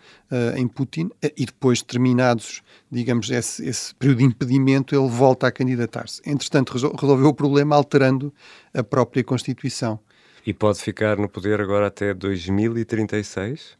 em 0.57 0.69
Putin 0.69 1.09
e 1.23 1.47
depois, 1.47 1.81
terminados, 1.81 2.63
digamos, 2.91 3.31
esse, 3.31 3.67
esse, 3.67 3.95
período 3.95 4.19
de 4.19 4.25
impedimento, 4.25 4.95
ele 4.95 5.09
volta 5.09 5.47
a 5.47 5.51
candidatar-se. 5.51 6.21
Entretanto, 6.27 6.75
resolveu 6.75 7.29
o 7.29 7.35
problema 7.35 7.75
alterando 7.75 8.33
a 8.75 8.85
própria 8.85 9.25
Constituição. 9.25 9.99
E 10.47 10.55
pode 10.55 10.81
ficar 10.81 11.17
no 11.17 11.29
poder 11.29 11.61
agora 11.61 11.89
até 11.89 12.15
2036? 12.15 13.77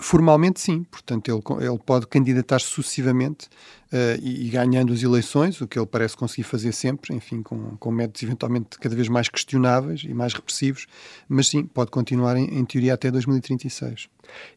Formalmente, 0.00 0.60
sim. 0.60 0.84
Portanto, 0.90 1.28
ele, 1.30 1.64
ele 1.64 1.78
pode 1.78 2.08
candidatar-se 2.08 2.66
sucessivamente 2.66 3.46
uh, 3.92 4.20
e, 4.20 4.46
e, 4.46 4.50
ganhando 4.50 4.92
as 4.92 5.02
eleições, 5.02 5.60
o 5.60 5.66
que 5.66 5.78
ele 5.78 5.86
parece 5.86 6.16
conseguir 6.16 6.42
fazer 6.42 6.72
sempre, 6.72 7.14
enfim, 7.14 7.40
com, 7.40 7.76
com 7.76 7.90
métodos 7.92 8.22
eventualmente 8.22 8.78
cada 8.80 8.96
vez 8.96 9.08
mais 9.08 9.28
questionáveis 9.28 10.02
e 10.02 10.12
mais 10.12 10.34
repressivos, 10.34 10.86
mas 11.28 11.48
sim, 11.48 11.64
pode 11.64 11.92
continuar 11.92 12.36
em, 12.36 12.58
em 12.58 12.64
teoria 12.64 12.94
até 12.94 13.12
2036. 13.12 14.08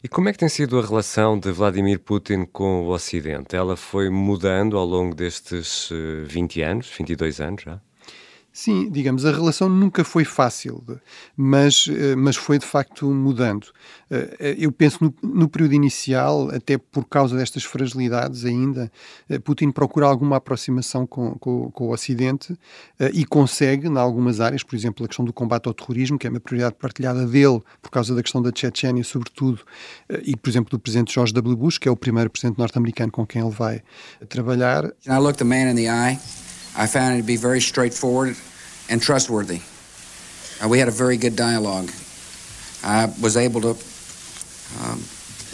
E 0.02 0.08
como 0.08 0.28
é 0.28 0.32
que 0.32 0.38
tem 0.38 0.48
sido 0.48 0.78
a 0.78 0.84
relação 0.84 1.38
de 1.38 1.52
Vladimir 1.52 2.00
Putin 2.00 2.44
com 2.44 2.86
o 2.86 2.88
Ocidente? 2.88 3.54
Ela 3.54 3.76
foi 3.76 4.10
mudando 4.10 4.76
ao 4.76 4.84
longo 4.84 5.14
destes 5.14 5.90
20 6.26 6.60
eh, 6.60 6.64
anos, 6.64 6.90
22 6.98 7.40
anos 7.40 7.62
já? 7.62 7.80
Sim, 8.52 8.90
digamos, 8.90 9.24
a 9.24 9.30
relação 9.30 9.68
nunca 9.68 10.02
foi 10.02 10.24
fácil, 10.24 10.82
mas, 11.36 11.88
eh, 11.88 12.16
mas 12.16 12.34
foi 12.34 12.58
de 12.58 12.66
facto 12.66 13.08
mudando. 13.08 13.68
Eh, 14.10 14.36
eh, 14.40 14.56
eu 14.58 14.72
penso 14.72 14.98
no, 15.04 15.14
no 15.22 15.48
período 15.48 15.74
inicial, 15.74 16.50
até 16.50 16.76
por 16.76 17.04
causa 17.04 17.36
destas 17.36 17.62
fragilidades 17.62 18.44
ainda, 18.44 18.90
Putin 19.44 19.70
procura 19.70 20.06
alguma 20.06 20.36
aproximação 20.36 21.06
com, 21.06 21.36
com, 21.38 21.70
com 21.70 21.88
o 21.88 21.92
Ocidente 21.92 22.58
e 23.12 23.24
consegue, 23.24 23.86
em 23.86 23.96
algumas 23.96 24.40
áreas, 24.40 24.64
por 24.64 24.74
exemplo, 24.74 25.04
a 25.04 25.08
questão 25.08 25.24
do 25.24 25.32
combate 25.32 25.68
ao 25.68 25.74
terrorismo, 25.74 26.18
que 26.18 26.26
é 26.26 26.30
uma 26.30 26.40
prioridade 26.40 26.74
partilhada 26.74 27.24
dele 27.26 27.62
por 27.80 27.90
causa 27.90 28.14
da 28.14 28.22
questão 28.22 28.42
da 28.42 28.50
Chechênia, 28.54 29.04
sobretudo, 29.04 29.60
e, 30.24 30.36
por 30.36 30.50
exemplo, 30.50 30.70
do 30.70 30.78
presidente 30.78 31.14
George 31.14 31.32
W. 31.32 31.56
Bush, 31.56 31.78
que 31.78 31.88
é 31.88 31.90
o 31.90 31.96
primeiro 31.96 32.28
presidente 32.30 32.58
norte-americano 32.58 33.12
com 33.12 33.24
quem 33.24 33.42
ele 33.42 33.50
vai 33.50 33.82
trabalhar. 34.28 34.86
I 35.06 35.18
looked 35.18 35.38
the 35.38 35.44
man 35.44 35.70
in 35.70 35.76
the 35.76 35.86
eye. 35.86 36.49
I 36.76 36.86
found 36.86 37.14
it 37.14 37.22
to 37.22 37.26
be 37.26 37.36
very 37.36 37.60
straightforward 37.60 38.36
and 38.88 39.02
trustworthy. 39.02 39.60
Uh, 40.62 40.68
we 40.68 40.78
had 40.78 40.88
a 40.88 40.92
very 40.92 41.16
good 41.16 41.36
dialogue. 41.36 41.90
I 42.82 43.12
was 43.20 43.36
able 43.36 43.60
to 43.62 43.76
um, 44.82 45.02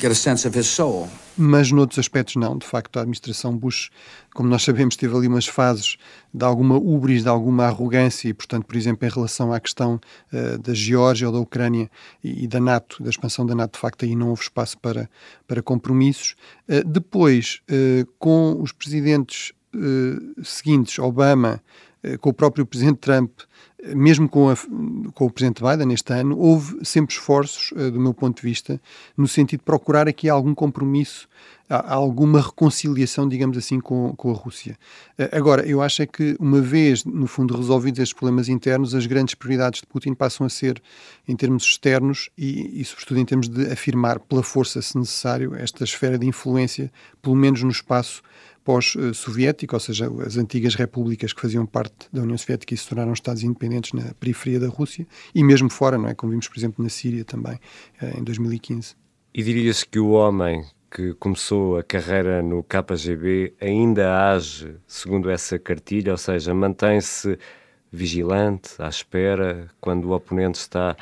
get 0.01 0.11
a 0.11 0.15
sense 0.15 0.45
of 0.45 0.55
his 0.55 0.69
soul. 0.69 1.09
Mas 1.39 1.71
noutros 1.71 1.99
aspectos 1.99 2.37
não. 2.37 2.57
De 2.57 2.67
facto, 2.67 2.97
a 2.97 3.03
administração 3.03 3.55
Bush, 3.57 3.91
como 4.35 4.49
nós 4.49 4.63
sabemos, 4.63 4.97
teve 4.97 5.15
ali 5.15 5.29
umas 5.29 5.47
fases 5.47 5.99
de 6.33 6.45
alguma 6.45 6.77
ubris, 6.77 7.23
de 7.23 7.29
alguma 7.29 7.67
arrogância 7.67 8.29
e, 8.29 8.33
portanto, 8.33 8.65
por 8.65 8.75
exemplo, 8.75 9.07
em 9.07 9.11
relação 9.11 9.53
à 9.53 9.61
questão 9.61 10.01
uh, 10.33 10.59
da 10.59 10.73
Geórgia 10.73 11.27
ou 11.27 11.33
da 11.35 11.39
Ucrânia 11.39 11.91
e, 12.25 12.45
e, 12.45 12.49
da 12.49 12.59
NATO, 12.59 13.03
da 13.03 13.11
expansão 13.11 13.45
da 13.45 13.55
NATO, 13.55 13.75
de 13.75 13.81
facto, 13.81 14.07
aí 14.07 14.17
não 14.17 14.31
houve 14.31 14.43
espaço 14.43 14.79
para, 14.79 15.11
para 15.47 15.63
compromissos. 15.63 16.37
Uh, 16.67 16.83
depois, 16.87 17.61
uh, 17.71 18.07
com 18.19 18.57
os 18.61 18.73
presidentes 18.73 19.53
uh, 19.77 20.45
seguintes, 20.45 20.99
Obama, 20.99 21.63
uh, 22.03 22.19
com 22.19 22.31
o 22.31 22.33
próprio 22.33 22.67
Presidente 22.67 22.99
Trump, 22.99 23.31
mesmo 23.95 24.29
com, 24.29 24.51
a, 24.51 24.57
com, 25.15 25.27
o 25.27 25.31
Presidente 25.31 25.63
Biden 25.63 25.93
este 25.93 26.13
ano, 26.13 26.37
houve 26.39 26.79
sempre 26.83 27.15
esforços, 27.15 27.73
do 27.93 28.01
meu 28.01 28.13
ponto 28.13 28.37
de 28.37 28.43
vista, 28.43 28.81
no 29.17 29.29
sentido 29.29 29.61
de 29.61 29.65
procurar 29.65 30.09
aqui 30.09 30.29
algum 30.29 30.55
compromisso, 30.55 31.29
alguma 31.69 32.41
reconciliação, 32.41 33.29
digamos 33.29 33.57
assim, 33.59 33.81
com, 33.81 34.15
com 34.17 34.31
a 34.31 34.35
Rússia. 34.35 34.79
Agora, 35.33 35.67
eu 35.67 35.83
acho 35.83 36.03
é 36.03 36.07
que, 36.07 36.37
uma 36.39 36.61
vez, 36.61 37.05
no 37.05 37.27
fundo, 37.27 37.57
resolvidos 37.57 38.01
estes 38.01 38.17
problemas 38.17 38.49
internos, 38.49 38.95
as 38.95 39.07
grandes 39.07 39.35
prioridades 39.35 39.81
de 39.81 39.87
Putin 39.87 40.15
passam 40.15 40.47
a 40.47 40.51
ser 40.51 40.81
em 41.27 41.37
termos 41.37 41.65
externos 41.65 42.31
e, 42.37 42.81
e 42.81 42.85
sobretudo, 42.85 43.21
em 43.21 43.25
termos 43.25 43.49
de 43.49 43.71
afirmar 43.71 44.21
pela 44.21 44.43
força, 44.43 44.81
se 44.81 44.97
necessário, 44.97 45.55
esta 45.55 45.85
esfera 45.85 46.19
de 46.19 46.27
influência, 46.27 46.91
pelo 47.21 47.35
menos 47.35 47.63
no 47.63 47.71
espaço 47.71 48.23
pós-soviético, 48.67 49.77
ou 49.77 49.81
seja, 49.81 50.11
as 50.27 50.37
antigas 50.37 50.75
repúblicas 50.75 51.33
que 51.33 51.41
faziam 51.41 51.65
parte 51.65 52.09
da 52.13 52.23
União 52.23 52.37
Soviética 52.37 52.75
e 52.75 52.77
se 52.77 52.89
tornaram 52.89 53.13
Estados 53.13 53.45
independentes 53.45 53.93
na 53.93 54.13
periferia 54.15 54.59
da 54.59 54.67
Rússia 54.67 55.07
e 55.33 55.45
mesmo 55.45 55.71
fora, 55.71 55.97
não 55.97 56.09
é? 56.09 56.15
Como 56.15 56.33
vimos, 56.33 56.49
por 56.49 56.59
exemplo, 56.59 56.83
na 56.83 56.91
Síria 56.91 57.25
também, 57.25 57.61
eh, 58.03 58.15
em 58.19 58.25
2015. 58.25 58.97
E 59.33 59.43
dirias 59.45 59.85
que 59.85 60.01
o 60.01 60.11
homem 60.11 60.65
que 60.91 61.15
começou 61.15 61.79
a 61.79 61.85
carreira 61.85 62.43
no 62.43 62.65
KGB 62.65 63.55
ainda 63.61 64.33
age 64.33 64.75
segundo 64.85 65.31
essa 65.31 65.61
cartilha, 65.61 66.11
ou 66.11 66.19
seja, 66.19 66.53
mantém-se 66.53 67.39
vigilante, 67.93 68.71
à 68.81 68.89
espera, 68.89 69.71
quando 69.81 70.07
o 70.07 70.13
oponente 70.13 70.59
está 70.59 70.97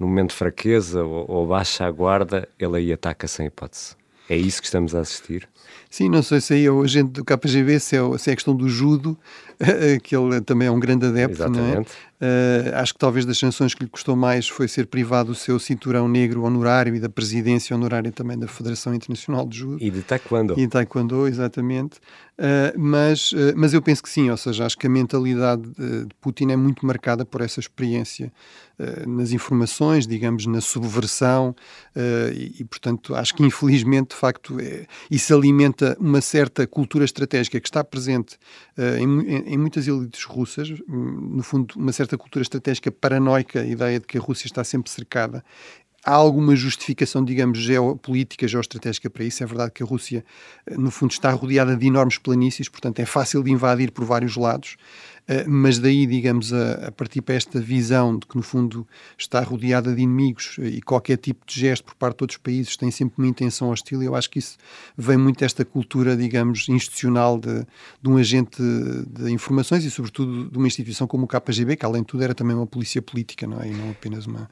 no 0.00 0.08
momento 0.08 0.30
de 0.30 0.36
fraqueza 0.36 1.04
ou, 1.04 1.30
ou 1.30 1.46
baixa 1.46 1.86
a 1.86 1.90
guarda, 1.92 2.48
ele 2.58 2.78
aí 2.78 2.92
ataca 2.92 3.28
sem 3.28 3.46
hipótese. 3.46 3.94
É 4.28 4.36
isso 4.36 4.60
que 4.60 4.66
estamos 4.66 4.94
a 4.94 5.00
assistir? 5.00 5.48
Sim, 5.90 6.08
não 6.08 6.22
sei 6.22 6.40
se 6.40 6.54
aí 6.54 6.64
é 6.66 6.70
o 6.70 6.82
agente 6.82 7.10
do 7.10 7.24
KGB, 7.24 7.78
se 7.78 7.96
é, 7.96 8.18
se 8.18 8.30
é 8.30 8.32
a 8.32 8.36
questão 8.36 8.56
do 8.56 8.68
judo, 8.68 9.16
que 10.02 10.16
ele 10.16 10.40
também 10.40 10.66
é 10.66 10.70
um 10.70 10.80
grande 10.80 11.06
adepto, 11.06 11.36
Exatamente. 11.36 11.74
não 11.74 11.82
é? 11.82 11.84
Uh, 12.20 12.74
acho 12.76 12.92
que 12.92 12.98
talvez 12.98 13.26
das 13.26 13.36
sanções 13.36 13.74
que 13.74 13.82
lhe 13.82 13.90
custou 13.90 14.14
mais 14.14 14.48
foi 14.48 14.68
ser 14.68 14.86
privado 14.86 15.30
do 15.30 15.34
seu 15.34 15.58
cinturão 15.58 16.08
negro 16.08 16.44
honorário 16.44 16.94
e 16.94 17.00
da 17.00 17.08
presidência 17.08 17.74
honorária 17.74 18.12
também 18.12 18.38
da 18.38 18.46
Federação 18.46 18.94
Internacional 18.94 19.46
de 19.46 19.58
Judo. 19.58 19.82
E 19.82 19.90
de 19.90 20.00
Taekwondo. 20.00 20.54
E 20.54 20.62
de 20.62 20.68
Taekwondo, 20.68 21.26
exatamente. 21.26 21.98
Uh, 22.38 22.76
mas, 22.76 23.32
uh, 23.32 23.54
mas 23.56 23.74
eu 23.74 23.82
penso 23.82 24.02
que 24.02 24.08
sim, 24.08 24.30
ou 24.30 24.36
seja, 24.36 24.64
acho 24.64 24.78
que 24.78 24.86
a 24.86 24.90
mentalidade 24.90 25.62
de, 25.62 26.06
de 26.06 26.14
Putin 26.20 26.50
é 26.50 26.56
muito 26.56 26.86
marcada 26.86 27.24
por 27.24 27.40
essa 27.40 27.60
experiência 27.60 28.32
nas 29.06 29.30
informações, 29.30 30.04
digamos, 30.04 30.46
na 30.46 30.60
subversão, 30.60 31.54
e, 32.34 32.56
e, 32.58 32.64
portanto 32.64 33.14
acho 33.14 33.32
que 33.32 33.44
infelizmente, 33.44 34.08
de 34.08 34.16
facto, 34.16 34.58
é, 34.58 34.84
isso 35.08 35.32
alimenta 35.32 35.96
uma 36.00 36.20
certa 36.20 36.66
cultura 36.66 37.04
estratégica 37.04 37.60
que 37.60 37.68
está 37.68 37.84
presente 37.84 38.36
em, 38.76 39.52
em, 39.54 39.56
muitas 39.56 39.86
elites 39.86 40.24
russas, 40.24 40.72
no 40.88 41.44
fundo, 41.44 41.72
uma 41.76 41.92
certa 41.92 42.03
certa 42.04 42.18
cultura 42.18 42.42
estratégica 42.42 42.90
paranoica, 42.92 43.60
a 43.60 43.66
ideia 43.66 43.98
de 43.98 44.06
que 44.06 44.18
a 44.18 44.20
Rússia 44.20 44.46
está 44.46 44.62
sempre 44.62 44.90
cercada. 44.90 45.44
Há 46.04 46.12
alguma 46.12 46.54
justificação, 46.54 47.24
digamos, 47.24 47.58
geopolítica, 47.58 48.46
geoestratégica 48.46 49.08
para 49.08 49.24
isso. 49.24 49.42
É 49.42 49.46
verdade 49.46 49.72
que 49.72 49.82
a 49.82 49.86
Rússia, 49.86 50.22
no 50.70 50.90
fundo, 50.90 51.12
está 51.12 51.30
rodeada 51.30 51.74
de 51.74 51.86
enormes 51.86 52.18
planícies, 52.18 52.68
portanto 52.68 53.00
é 53.00 53.06
fácil 53.06 53.42
de 53.42 53.50
invadir 53.50 53.90
por 53.90 54.04
vários 54.04 54.36
lados. 54.36 54.76
Eh, 55.26 55.44
mas 55.46 55.78
daí, 55.78 56.06
digamos, 56.06 56.52
a, 56.52 56.88
a, 56.88 56.92
partir 56.92 57.22
para 57.22 57.34
esta 57.34 57.58
visão 57.58 58.18
de 58.18 58.26
que, 58.26 58.36
no 58.36 58.42
fundo, 58.42 58.86
está 59.16 59.40
rodeada 59.42 59.94
de 59.94 60.02
inimigos 60.02 60.56
eh, 60.60 60.66
e 60.66 60.82
qualquer 60.82 61.16
tipo 61.16 61.46
de 61.46 61.58
gesto 61.58 61.84
por 61.84 61.94
parte 61.94 62.18
de 62.18 62.24
outros 62.24 62.38
países 62.38 62.76
tem 62.76 62.90
sempre 62.90 63.14
uma 63.18 63.26
intenção 63.26 63.70
hostil, 63.70 64.02
eu 64.02 64.14
acho 64.14 64.28
que 64.28 64.38
isso 64.38 64.58
vem 64.96 65.16
muito 65.16 65.40
desta 65.40 65.64
cultura, 65.64 66.14
digamos, 66.14 66.68
institucional 66.68 67.38
de, 67.38 67.66
de 68.02 68.08
um 68.08 68.18
agente 68.18 68.62
de, 68.62 69.30
informações 69.30 69.84
e, 69.84 69.90
sobretudo, 69.90 70.50
de 70.50 70.58
uma 70.58 70.66
instituição 70.66 71.06
como 71.06 71.24
o 71.24 71.26
KGB, 71.26 71.76
que, 71.76 71.86
além 71.86 72.02
de 72.02 72.08
tudo, 72.08 72.22
era 72.22 72.34
também 72.34 72.54
uma 72.54 72.66
polícia 72.66 73.00
política, 73.00 73.46
não 73.46 73.60
é? 73.60 73.68
E 73.68 73.72
não 73.72 73.90
apenas 73.90 74.26
uma, 74.26 74.50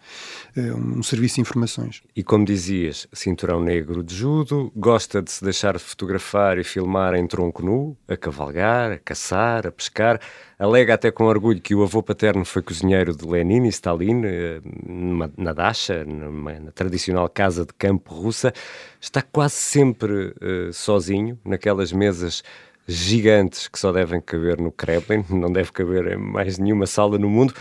eh, 0.56 0.72
um 0.72 1.02
serviço 1.02 1.34
de 1.34 1.42
informações. 1.42 2.02
E 2.16 2.22
como 2.22 2.46
dizias, 2.46 3.06
cinturão 3.12 3.60
negro 3.60 4.02
de 4.02 4.14
judo, 4.14 4.72
gosta 4.74 5.20
de 5.20 5.30
se 5.30 5.44
deixar 5.44 5.78
fotografar 5.78 6.56
e 6.56 6.64
filmar 6.64 7.14
em 7.14 7.26
tronco 7.26 7.62
nu, 7.62 7.94
a 8.08 8.16
cavalgar, 8.16 8.92
a 8.92 8.98
caçar, 8.98 9.66
a 9.66 9.72
pescar 9.72 10.18
alega 10.62 10.94
até 10.94 11.10
com 11.10 11.24
orgulho 11.24 11.60
que 11.60 11.74
o 11.74 11.82
avô 11.82 12.00
paterno 12.02 12.44
foi 12.44 12.62
cozinheiro 12.62 13.16
de 13.16 13.26
Lenin 13.26 13.64
e 13.64 13.68
Stalin, 13.68 14.22
eh, 14.24 14.60
numa, 14.86 15.28
na 15.36 15.52
Dasha, 15.52 16.04
numa, 16.04 16.52
na 16.52 16.70
tradicional 16.70 17.28
casa 17.28 17.66
de 17.66 17.72
campo 17.74 18.14
russa. 18.14 18.52
Está 19.00 19.22
quase 19.22 19.54
sempre 19.54 20.32
uh, 20.40 20.72
sozinho, 20.72 21.36
naquelas 21.44 21.92
mesas 21.92 22.44
gigantes 22.86 23.66
que 23.66 23.76
só 23.76 23.90
devem 23.90 24.20
caber 24.20 24.60
no 24.60 24.70
Kremlin, 24.70 25.24
não 25.36 25.52
deve 25.52 25.72
caber 25.72 26.12
em 26.12 26.16
mais 26.16 26.58
nenhuma 26.58 26.86
sala 26.86 27.18
no 27.18 27.28
mundo. 27.28 27.52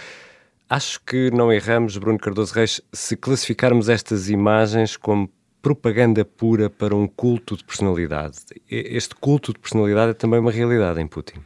Acho 0.69 1.01
que 1.01 1.31
não 1.31 1.51
erramos, 1.51 1.97
Bruno 1.97 2.19
Cardoso 2.19 2.53
Reis, 2.53 2.81
se 2.93 3.17
classificarmos 3.17 3.89
estas 3.89 4.29
imagens 4.29 4.95
como 4.95 5.27
propaganda 5.59 6.23
pura 6.23 6.69
para 6.69 6.95
um 6.95 7.07
culto 7.07 7.57
de 7.57 7.63
personalidade. 7.63 8.37
Este 8.69 9.15
culto 9.15 9.53
de 9.53 9.59
personalidade 9.59 10.11
é 10.11 10.13
também 10.13 10.39
uma 10.39 10.51
realidade 10.51 11.01
em 11.01 11.07
Putin. 11.07 11.41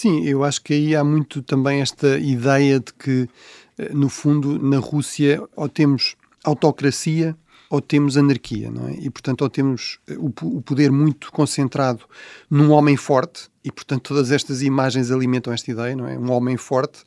Sim, 0.00 0.24
eu 0.24 0.44
acho 0.44 0.62
que 0.62 0.72
aí 0.72 0.96
há 0.96 1.04
muito 1.04 1.42
também 1.42 1.82
esta 1.82 2.18
ideia 2.18 2.80
de 2.80 2.90
que, 2.90 3.28
eh, 3.76 3.90
no 3.92 4.08
fundo, 4.08 4.58
na 4.58 4.78
Rússia, 4.78 5.46
ou 5.54 5.68
temos 5.68 6.16
autocracia 6.42 7.36
ou 7.68 7.82
temos 7.82 8.16
anarquia, 8.16 8.70
não 8.70 8.88
é? 8.88 8.94
E, 8.94 9.10
portanto, 9.10 9.42
ou 9.42 9.50
temos 9.50 9.98
eh, 10.08 10.16
o, 10.16 10.32
o 10.56 10.62
poder 10.62 10.90
muito 10.90 11.30
concentrado 11.30 12.06
num 12.50 12.70
homem 12.70 12.96
forte, 12.96 13.50
e, 13.63 13.71
portanto, 13.71 14.03
todas 14.03 14.31
estas 14.31 14.61
imagens 14.61 15.11
alimentam 15.11 15.51
esta 15.51 15.71
ideia, 15.71 15.95
não 15.95 16.07
é? 16.07 16.17
Um 16.17 16.31
homem 16.31 16.57
forte 16.57 17.03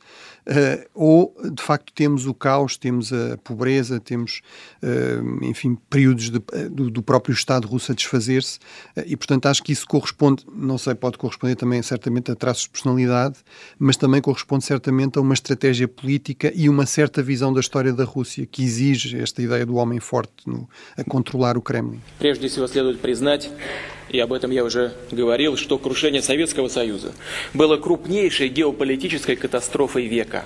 Uh, 0.49 0.83
ou, 0.95 1.35
de 1.53 1.61
facto, 1.61 1.93
temos 1.93 2.25
o 2.25 2.33
caos, 2.33 2.75
temos 2.75 3.13
a 3.13 3.37
pobreza, 3.37 3.99
temos, 3.99 4.41
uh, 4.81 5.45
enfim, 5.45 5.77
períodos 5.87 6.31
de, 6.31 6.37
uh, 6.37 6.69
do, 6.71 6.89
do, 6.89 7.03
próprio 7.03 7.33
Estado 7.33 7.67
russo 7.67 7.91
a 7.91 7.95
desfazer-se, 7.95 8.57
e, 9.05 9.15
portanto, 9.15 9.45
acho 9.45 9.61
que 9.61 9.71
isso 9.71 9.85
corresponde, 9.87 10.43
não 10.51 10.79
sei, 10.79 10.95
pode 10.95 11.19
corresponder 11.19 11.55
também, 11.55 11.83
certamente, 11.83 12.31
a 12.31 12.35
traços 12.35 12.63
de 12.63 12.69
personalidade, 12.69 13.35
mas 13.77 13.95
também 13.95 14.21
corresponde, 14.21 14.65
certamente, 14.65 15.19
a 15.19 15.21
uma 15.21 15.35
estratégia 15.35 15.87
política 15.87 16.51
e 16.55 16.67
uma 16.67 16.87
certa 16.87 17.21
visão 17.21 17.53
da 17.53 17.59
história 17.59 17.93
da 17.93 18.03
Rússia, 18.03 18.47
que 18.47 18.63
exige 18.63 19.19
esta 19.19 19.43
ideia 19.43 19.67
do 19.67 19.75
homem 19.75 19.99
forte 19.99 20.33
no, 20.47 20.67
a 20.97 21.03
controlar 21.03 21.59
o 21.59 21.61
Kremlin. 21.61 22.01
Прежде 22.17 22.47
всего, 22.47 22.67
следует 22.67 22.99
признать, 23.01 23.51
и 24.09 24.19
об 24.19 24.33
этом 24.33 24.51
я 24.51 24.63
уже 24.63 24.93
говорил, 25.11 25.57
что 25.57 25.77
крушение 25.77 26.21
Советского 26.21 26.67
Союза 26.67 27.13
было 27.53 27.77
крупнейшей 27.77 28.49
геополитической 28.49 29.35
катастрофой 29.35 30.07
века. 30.07 30.45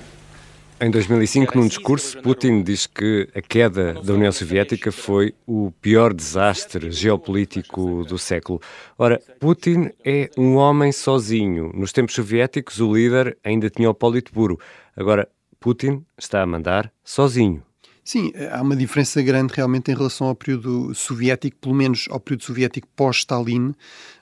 Em 0.79 0.91
2005, 0.91 1.55
num 1.55 1.67
discurso, 1.67 2.21
Putin 2.21 2.61
diz 2.61 2.87
que 2.87 3.29
a 3.33 3.41
queda 3.41 3.93
da 4.03 4.13
União 4.13 4.31
Soviética 4.33 4.91
foi 4.91 5.33
o 5.47 5.71
pior 5.81 6.13
desastre 6.13 6.91
geopolítico 6.91 8.03
do 8.03 8.17
século. 8.17 8.59
Ora, 8.97 9.21
Putin 9.39 9.91
é 10.03 10.29
um 10.37 10.55
homem 10.55 10.91
sozinho. 10.91 11.71
Nos 11.73 11.93
tempos 11.93 12.15
soviéticos, 12.15 12.81
o 12.81 12.93
líder 12.93 13.37
ainda 13.43 13.69
tinha 13.69 13.89
o 13.89 13.93
Politburo. 13.93 14.59
Agora, 14.93 15.29
Putin 15.57 16.03
está 16.17 16.41
a 16.41 16.45
mandar 16.45 16.91
sozinho. 17.01 17.63
Sim, 18.08 18.32
eh, 18.34 18.48
há 18.50 18.62
uma 18.62 18.74
diferença 18.74 19.20
grande 19.20 19.52
realmente 19.54 19.90
em 19.90 19.94
relação 19.94 20.28
ao 20.28 20.34
período 20.34 20.94
soviético, 20.94 21.58
pelo 21.58 21.74
menos 21.74 22.06
ao 22.08 22.18
período 22.18 22.42
soviético 22.42 22.88
pós-Stalin, 22.96 23.74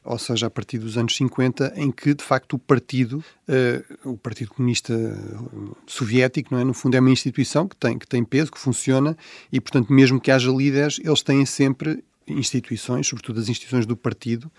ou 0.05 0.19
seja, 0.19 0.49
a 0.49 0.51
partir 0.51 0.79
dos 0.79 0.99
anos 0.99 1.17
50, 1.17 1.73
em 1.77 1.93
que 1.93 2.13
de 2.13 2.25
facto 2.25 2.55
o 2.55 2.59
partido, 2.59 3.23
uh, 3.49 4.11
o 4.11 4.17
Partido 4.17 4.51
Comunista 4.51 4.93
Soviético, 5.87 6.53
não 6.53 6.61
é, 6.61 6.65
no 6.65 6.75
fundo 6.75 6.97
é 6.97 7.01
uma 7.01 7.13
instituição 7.13 7.69
que 7.69 7.77
tem 7.77 7.97
que 7.97 8.09
tem 8.09 8.25
peso, 8.25 8.51
que 8.51 8.59
funciona 8.59 9.17
e, 9.53 9.61
portanto, 9.61 9.93
mesmo 9.93 10.21
que 10.21 10.33
haja 10.33 10.51
líderes, 10.51 10.99
eles 11.05 11.23
têm 11.23 11.47
sempre 11.47 12.03
instituições, 12.29 13.07
sobretudo 13.07 13.41
as 13.41 13.49
instituições 13.49 13.87
do 13.87 13.97
partido, 13.97 14.51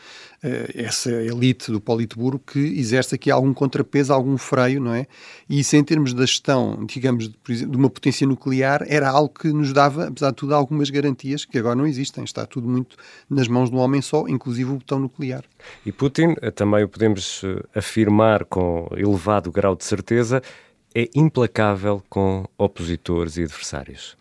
eh, 0.42 0.72
essa 0.76 1.12
elite 1.12 1.72
do 1.72 1.82
Politburo, 1.82 2.40
que 2.40 2.60
exerce 2.60 3.16
aqui 3.16 3.30
algum 3.30 3.54
contrapeso, 3.54 4.14
algum 4.14 4.38
freio, 4.38 4.80
não 4.80 4.94
é? 4.94 5.06
E 5.50 5.60
isso, 5.60 5.76
em 5.76 5.84
termos 5.84 6.14
da 6.14 6.26
gestão, 6.26 6.86
digamos, 6.86 7.30
de, 7.30 7.66
de 7.66 7.78
uma 7.78 7.90
potência 7.90 8.26
nuclear, 8.26 8.86
era 8.88 9.10
algo 9.10 9.34
que 9.34 9.50
nos 9.50 9.74
dava, 9.74 10.08
apesar 10.08 10.30
de 10.30 10.36
tudo, 10.36 10.56
algumas 10.56 10.90
garantias 10.90 11.46
que 11.46 11.58
agora 11.58 11.76
não 11.76 11.86
existem. 11.86 12.24
Está 12.24 12.46
tudo 12.46 12.68
muito 12.68 12.96
nas 13.30 13.48
mãos 13.48 13.70
de 13.70 13.76
um 13.76 13.80
homem 13.80 14.02
só, 14.02 14.28
inclusive 14.28 14.72
o 14.72 14.76
botão 14.76 15.00
nuclear. 15.00 15.44
E 15.86 15.92
Putin, 15.92 16.36
eh, 16.42 16.52
também 16.52 16.84
o 16.84 16.90
podemos 16.90 17.42
eh, 17.44 17.64
afirmar 17.76 18.46
com 18.46 18.88
elevado 18.96 19.52
grau 19.52 19.76
de 19.76 19.84
certeza, 19.84 20.42
é 20.96 21.08
implacável 21.14 22.02
com 22.10 22.46
opositores 22.58 23.38
e 23.38 23.44
adversários. 23.44 24.18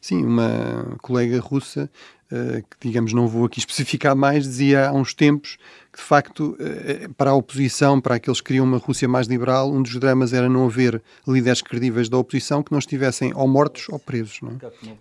Sim, 0.00 0.24
uma 0.24 0.96
colega 1.02 1.40
russa 1.40 1.90
que, 2.29 2.87
digamos, 2.87 3.13
não 3.13 3.27
vou 3.27 3.45
aqui 3.45 3.59
especificar 3.59 4.15
mais, 4.15 4.43
dizia 4.43 4.89
há 4.89 4.91
uns 4.91 5.13
tempos 5.13 5.57
que, 5.93 5.99
de 5.99 6.03
facto, 6.03 6.57
eh, 6.59 7.07
para 7.15 7.31
a 7.31 7.33
oposição, 7.35 8.01
para 8.01 8.15
aqueles 8.15 8.41
que 8.41 8.47
queriam 8.47 8.65
uma 8.65 8.77
Rússia 8.77 9.07
mais 9.07 9.27
liberal, 9.27 9.71
um 9.71 9.81
dos 9.81 9.95
dramas 9.97 10.33
era 10.33 10.49
não 10.49 10.65
haver 10.65 11.01
líderes 11.27 11.61
credíveis 11.61 12.09
da 12.09 12.17
oposição 12.17 12.63
que 12.63 12.71
não 12.71 12.79
estivessem 12.79 13.31
ou 13.33 13.47
mortos 13.47 13.87
ou 13.89 13.99
presos. 13.99 14.41
Não 14.41 14.51
é? 14.51 14.55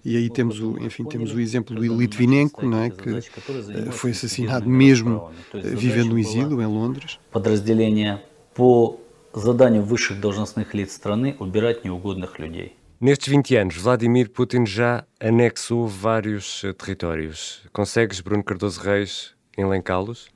E 0.05 0.17
aí 0.17 0.31
temos 0.31 0.61
o, 0.61 0.79
enfim, 0.79 1.05
temos 1.05 1.33
o 1.33 1.41
exemplo 1.41 1.75
do 1.75 1.97
Litvinenko, 1.97 2.65
não 2.65 2.83
é? 2.83 2.91
que 2.91 3.11
eh, 3.11 3.91
foi 3.91 4.11
assassinado 4.11 4.69
mesmo 4.69 5.31
vivendo 5.53 6.11
no 6.11 6.19
exílio, 6.19 6.61
em 6.61 6.67
Londres. 6.67 7.19
Подразделения 7.33 8.23
по 8.55 9.01
заданию 9.33 9.83
высших 9.83 10.21
должностных 10.21 10.75
лиц 10.75 10.93
страны 10.93 11.37
убирать 11.41 11.85
неугодных 11.85 12.39
людей. 12.39 12.75
Nestes 13.02 13.30
20 13.30 13.56
anos, 13.56 13.78
Vladimir 13.78 14.30
Putin 14.30 14.66
já 14.66 15.06
anexou 15.22 15.88
vários 15.88 16.62
uh, 16.64 16.74
territórios. 16.74 17.62
Consegues, 17.72 18.20
Bruno 18.20 18.44
Cardoso 18.44 18.82
Reis, 18.82 19.34
elencá-los? 19.58 20.28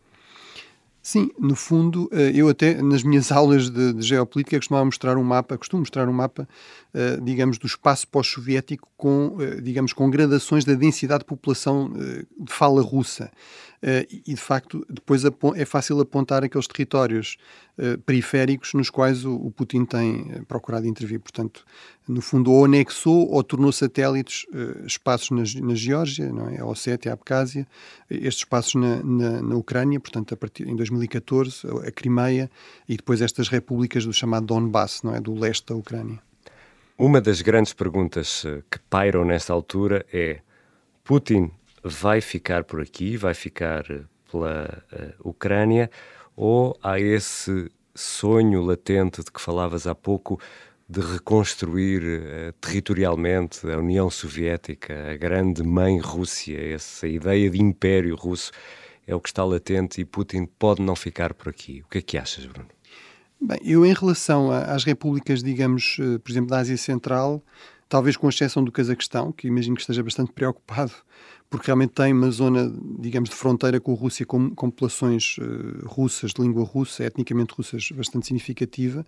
Sim, 1.01 1.29
no 1.37 1.57
fundo, 1.57 2.05
uh, 2.13 2.15
eu 2.33 2.47
até 2.47 2.81
nas 2.81 3.03
minhas 3.03 3.29
aulas 3.33 3.69
de, 3.69 3.91
de 3.91 4.01
geopolítica 4.01 4.55
costumava 4.55 4.85
mostrar 4.85 5.17
um 5.17 5.23
mapa, 5.25 5.57
costumo 5.57 5.81
mostrar 5.81 6.07
um 6.07 6.13
mapa, 6.13 6.47
uh, 6.93 7.21
digamos, 7.21 7.57
do 7.57 7.67
espaço 7.67 8.07
pós-soviético 8.07 8.87
com, 8.95 9.35
digamos, 9.61 9.91
com 9.91 10.09
gradações 10.09 10.63
da 10.63 10.73
densidade 10.73 11.19
de 11.19 11.25
população 11.25 11.91
de 11.91 12.53
fala 12.53 12.81
russa. 12.81 13.29
Uh, 13.83 14.07
e 14.25 14.33
de 14.33 14.39
facto 14.39 14.85
depois 14.89 15.23
é 15.25 15.65
fácil 15.65 15.99
apontar 15.99 16.41
aqueles 16.41 16.67
territórios 16.67 17.35
uh, 17.77 17.97
periféricos 18.03 18.73
nos 18.73 18.89
quais 18.89 19.25
o, 19.25 19.51
Putin 19.51 19.83
tem 19.83 20.31
eh, 20.31 20.41
procurado 20.47 20.87
intervir. 20.87 21.19
Portanto, 21.19 21.65
no 22.07 22.21
fundo, 22.21 22.49
ou 22.49 22.63
anexou 22.63 23.29
ou 23.29 23.43
tornou 23.43 23.73
satélites 23.73 24.45
espaços 24.85 25.31
na, 25.31 25.67
na 25.67 25.75
Geórgia, 25.75 26.31
não 26.31 26.47
é? 26.47 26.59
a 26.59 26.65
Ossétia, 26.65 27.11
a 27.11 27.13
Abcásia, 27.13 27.67
estes 28.09 28.37
espaços 28.37 28.75
na, 28.75 29.03
na, 29.03 29.41
na, 29.41 29.55
Ucrânia, 29.55 29.99
portanto, 29.99 30.33
a 30.33 30.37
partir, 30.37 30.65
em 30.65 30.75
2014, 30.77 31.67
a, 31.67 31.89
a 31.89 31.91
Crimeia 31.91 32.49
e 32.87 32.95
depois 32.95 33.21
estas 33.21 33.49
repúblicas 33.49 34.05
do 34.05 34.13
chamado 34.13 34.45
Donbass, 34.45 35.03
não 35.03 35.13
é? 35.13 35.19
do 35.19 35.37
leste 35.37 35.67
da 35.67 35.75
Ucrânia. 35.75 36.19
Uma 36.97 37.19
das 37.19 37.41
grandes 37.41 37.73
perguntas 37.73 38.45
que 38.71 38.79
pairam 38.89 39.25
nesta 39.25 39.51
altura 39.51 40.05
é 40.13 40.39
Putin 41.03 41.51
vai 41.83 42.21
ficar 42.21 42.63
por 42.63 42.81
aqui, 42.81 43.17
vai 43.17 43.33
ficar 43.33 43.89
eh, 43.91 44.01
pela 44.31 44.83
uh, 44.91 45.29
Ucrânia, 45.29 45.91
ou 46.35 46.77
há 46.81 46.99
esse 46.99 47.69
sonho 47.93 48.61
latente 48.61 49.23
de 49.23 49.31
que 49.31 49.41
falavas 49.41 49.85
há 49.85 49.93
pouco 49.93 50.39
de 50.87 51.01
reconstruir 51.01 52.01
uh, 52.01 52.53
territorialmente 52.61 53.69
a 53.69 53.77
União 53.77 54.09
Soviética, 54.09 55.11
a 55.11 55.17
grande 55.17 55.61
mãe 55.61 55.99
Rússia, 55.99 56.57
essa 56.73 57.07
ideia 57.07 57.49
de 57.49 57.61
império 57.61 58.15
russo 58.15 58.51
é 59.05 59.13
o 59.13 59.19
que 59.19 59.27
está 59.27 59.43
latente 59.43 59.99
e 59.99 60.05
Putin 60.05 60.45
pode 60.45 60.81
não 60.81 60.95
ficar 60.95 61.33
por 61.33 61.49
aqui. 61.49 61.83
O 61.85 61.89
que 61.89 61.97
é 61.97 62.01
que 62.01 62.17
achas, 62.17 62.45
Bruno? 62.45 62.69
Bem, 63.41 63.59
eu 63.61 63.85
em 63.85 63.93
relação 63.93 64.49
às 64.49 64.85
repúblicas, 64.85 65.43
digamos, 65.43 65.97
por 66.23 66.31
exemplo, 66.31 66.49
da 66.49 66.59
Ásia 66.59 66.77
Central, 66.77 67.43
talvez 67.93 68.17
com 68.17 68.27
exceção 68.27 68.63
do 68.63 68.71
Cazaquistão, 68.71 69.31
que 69.31 69.47
imagino 69.47 69.75
que 69.75 69.81
esteja 69.81 70.01
bastante 70.01 70.31
preocupado 70.31 70.91
porque 71.47 71.67
realmente 71.67 71.91
tem 71.91 72.11
uma 72.11 72.31
zona, 72.31 72.73
digamos, 72.97 73.29
de 73.29 73.35
fronteira 73.35 73.79
com 73.79 73.93
a 73.93 73.95
Rússia, 73.95 74.25
com, 74.25 74.49
com 74.55 74.71
populações 74.71 75.37
uh, 75.37 75.85
russas, 75.85 76.31
de 76.31 76.41
língua 76.41 76.63
russa, 76.63 77.03
etnicamente 77.03 77.53
russas, 77.53 77.91
bastante 77.91 78.25
significativa. 78.25 79.05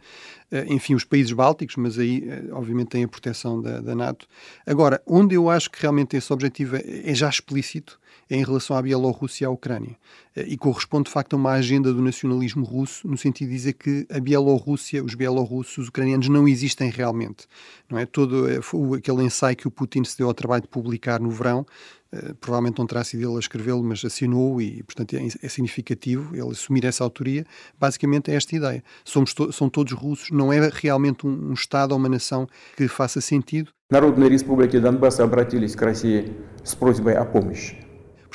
Uh, 0.52 0.72
enfim, 0.72 0.94
os 0.94 1.04
países 1.04 1.32
bálticos, 1.32 1.76
mas 1.76 1.98
aí, 1.98 2.20
uh, 2.20 2.56
obviamente, 2.56 2.90
tem 2.90 3.04
a 3.04 3.08
proteção 3.08 3.60
da, 3.60 3.82
da, 3.82 3.96
NATO. 3.96 4.28
Agora, 4.64 5.02
onde 5.08 5.34
eu 5.34 5.50
acho 5.50 5.72
que 5.72 5.82
realmente 5.82 6.16
esse 6.16 6.32
objetivo 6.32 6.76
é, 6.76 6.84
é 6.86 7.16
já 7.16 7.28
explícito, 7.28 8.00
em 8.29 8.45
relação 8.45 8.77
à 8.77 8.83
Bielorrússia 8.83 9.45
e 9.45 9.47
à 9.47 9.51
Ucrânia. 9.51 9.97
E 10.37 10.57
corresponde, 10.57 11.05
de 11.05 11.11
facto, 11.11 11.35
a 11.35 11.37
uma 11.37 11.53
agenda 11.53 11.93
do 11.93 12.01
nacionalismo 12.01 12.65
russo, 12.65 13.07
no 13.09 13.17
sentido 13.17 13.49
de 13.49 13.55
dizer 13.55 13.73
que 13.75 14.07
a 14.11 14.21
Bielorrússia, 14.21 15.03
os 15.03 15.15
bielorrussos, 15.15 15.79
os 15.79 15.89
ucranianos, 15.89 16.29
não 16.29 16.47
existem 16.47 16.91
realmente. 16.91 17.47
Não 17.89 17.99
é? 17.99 18.07
Todo 18.07 18.47
aquele 18.95 19.25
ensaio 19.25 19.57
que 19.57 19.67
o 19.67 19.71
Putin 19.71 20.05
se 20.05 20.17
deu 20.17 20.29
ao 20.29 20.35
trabalho 20.35 20.63
de 20.63 20.69
publicar 20.69 21.21
no 21.21 21.31
verão, 21.31 21.67
eh, 22.13 22.35
provavelmente 22.41 22.79
não 22.79 22.87
terá 22.87 23.05
sido 23.05 23.23
ele 23.23 23.37
a 23.37 23.39
escrevê-lo, 23.39 23.83
mas 23.85 24.05
assinou 24.05 24.61
e, 24.61 24.83
portanto, 24.83 25.15
é, 25.15 25.27
é, 25.43 25.49
significativo 25.49 26.35
ele 26.35 26.51
assumir 26.51 26.85
essa 26.85 27.05
autoria. 27.05 27.47
Basicamente 27.79 28.31
é 28.31 28.35
esta 28.35 28.55
ideia. 28.57 28.83
Somos 29.05 29.33
to 29.33 29.53
são 29.53 29.69
todos 29.69 29.93
russos, 29.93 30.31
não 30.31 30.53
é 30.53 30.71
realmente 30.73 31.27
um, 31.27 31.51
um 31.51 31.53
Estado 31.53 31.93
ou 31.93 31.99
uma 31.99 32.09
nação 32.09 32.49
que 32.77 32.89
faça 32.89 33.21
sentido. 33.21 33.71
Народные 33.91 34.29
республики 34.29 34.79
Донбасса 34.79 35.25
обратились 35.25 35.77
к 35.77 35.83
России 35.83 36.33
с 36.65 36.75
просьбой 36.75 37.15
о 37.15 37.25
помощи. 37.25 37.84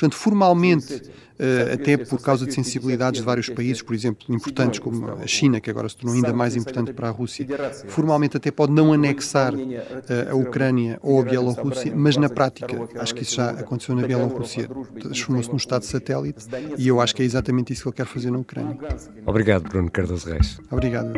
Portanto, 0.01 0.15
formalmente, 0.15 0.99
eh, 1.37 1.73
até 1.73 1.95
por 1.95 2.19
causa 2.19 2.43
de 2.43 2.51
sensibilidades 2.55 3.19
de 3.19 3.25
vários 3.25 3.47
países, 3.49 3.83
por 3.83 3.93
exemplo, 3.93 4.33
importantes 4.33 4.79
como 4.79 5.11
a 5.11 5.27
China, 5.27 5.61
que 5.61 5.69
agora 5.69 5.87
se 5.87 5.95
tornou 5.95 6.15
ainda 6.15 6.33
mais 6.33 6.55
importante 6.55 6.91
para 6.91 7.09
a 7.09 7.11
Rússia, 7.11 7.45
formalmente 7.87 8.35
até 8.35 8.49
pode 8.49 8.73
não 8.73 8.91
anexar 8.91 9.53
eh, 9.53 10.27
a 10.31 10.33
Ucrânia 10.33 10.97
ou 11.03 11.21
a 11.21 11.23
Bielorrússia, 11.23 11.93
mas 11.95 12.17
na 12.17 12.29
prática, 12.29 12.75
acho 12.95 13.13
que 13.13 13.21
isso 13.21 13.35
já 13.35 13.51
aconteceu 13.51 13.95
na 13.95 14.07
Bielorrússia, 14.07 14.67
transformou-se 14.99 15.49
num 15.51 15.57
Estado 15.57 15.85
satélite 15.85 16.47
e 16.79 16.87
eu 16.87 16.99
acho 16.99 17.15
que 17.15 17.21
é 17.21 17.25
exatamente 17.25 17.71
isso 17.71 17.83
que 17.83 17.89
ele 17.89 17.95
quer 17.97 18.07
fazer 18.07 18.31
na 18.31 18.39
Ucrânia. 18.39 18.75
Obrigado, 19.23 19.69
Bruno 19.69 19.91
Cardoso 19.91 20.31
Reis. 20.31 20.59
Obrigado. 20.71 21.13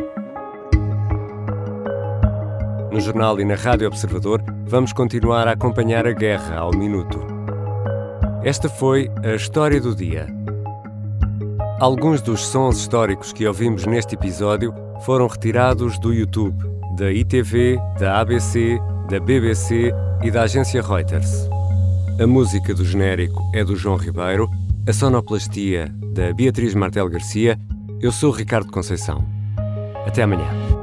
No 2.92 3.00
jornal 3.00 3.40
e 3.40 3.46
na 3.46 3.54
Rádio 3.54 3.88
Observador, 3.88 4.44
vamos 4.66 4.92
continuar 4.92 5.48
a 5.48 5.52
acompanhar 5.52 6.06
a 6.06 6.12
guerra 6.12 6.58
ao 6.58 6.70
minuto. 6.70 7.33
Esta 8.44 8.68
foi 8.68 9.10
a 9.24 9.34
história 9.34 9.80
do 9.80 9.94
dia. 9.94 10.26
Alguns 11.80 12.20
dos 12.20 12.46
sons 12.46 12.76
históricos 12.76 13.32
que 13.32 13.46
ouvimos 13.46 13.86
neste 13.86 14.16
episódio 14.16 14.74
foram 15.00 15.26
retirados 15.26 15.98
do 15.98 16.12
YouTube, 16.12 16.54
da 16.98 17.10
ITV, 17.10 17.78
da 17.98 18.20
ABC, 18.20 18.78
da 19.08 19.18
BBC 19.18 19.90
e 20.22 20.30
da 20.30 20.42
agência 20.42 20.82
Reuters. 20.82 21.48
A 22.20 22.26
música 22.26 22.74
do 22.74 22.84
genérico 22.84 23.40
é 23.54 23.64
do 23.64 23.74
João 23.74 23.96
Ribeiro, 23.96 24.46
a 24.86 24.92
sonoplastia 24.92 25.90
da 26.12 26.30
Beatriz 26.34 26.74
Martel 26.74 27.08
Garcia. 27.08 27.58
Eu 28.02 28.12
sou 28.12 28.30
Ricardo 28.30 28.70
Conceição. 28.70 29.24
Até 30.06 30.22
amanhã. 30.22 30.73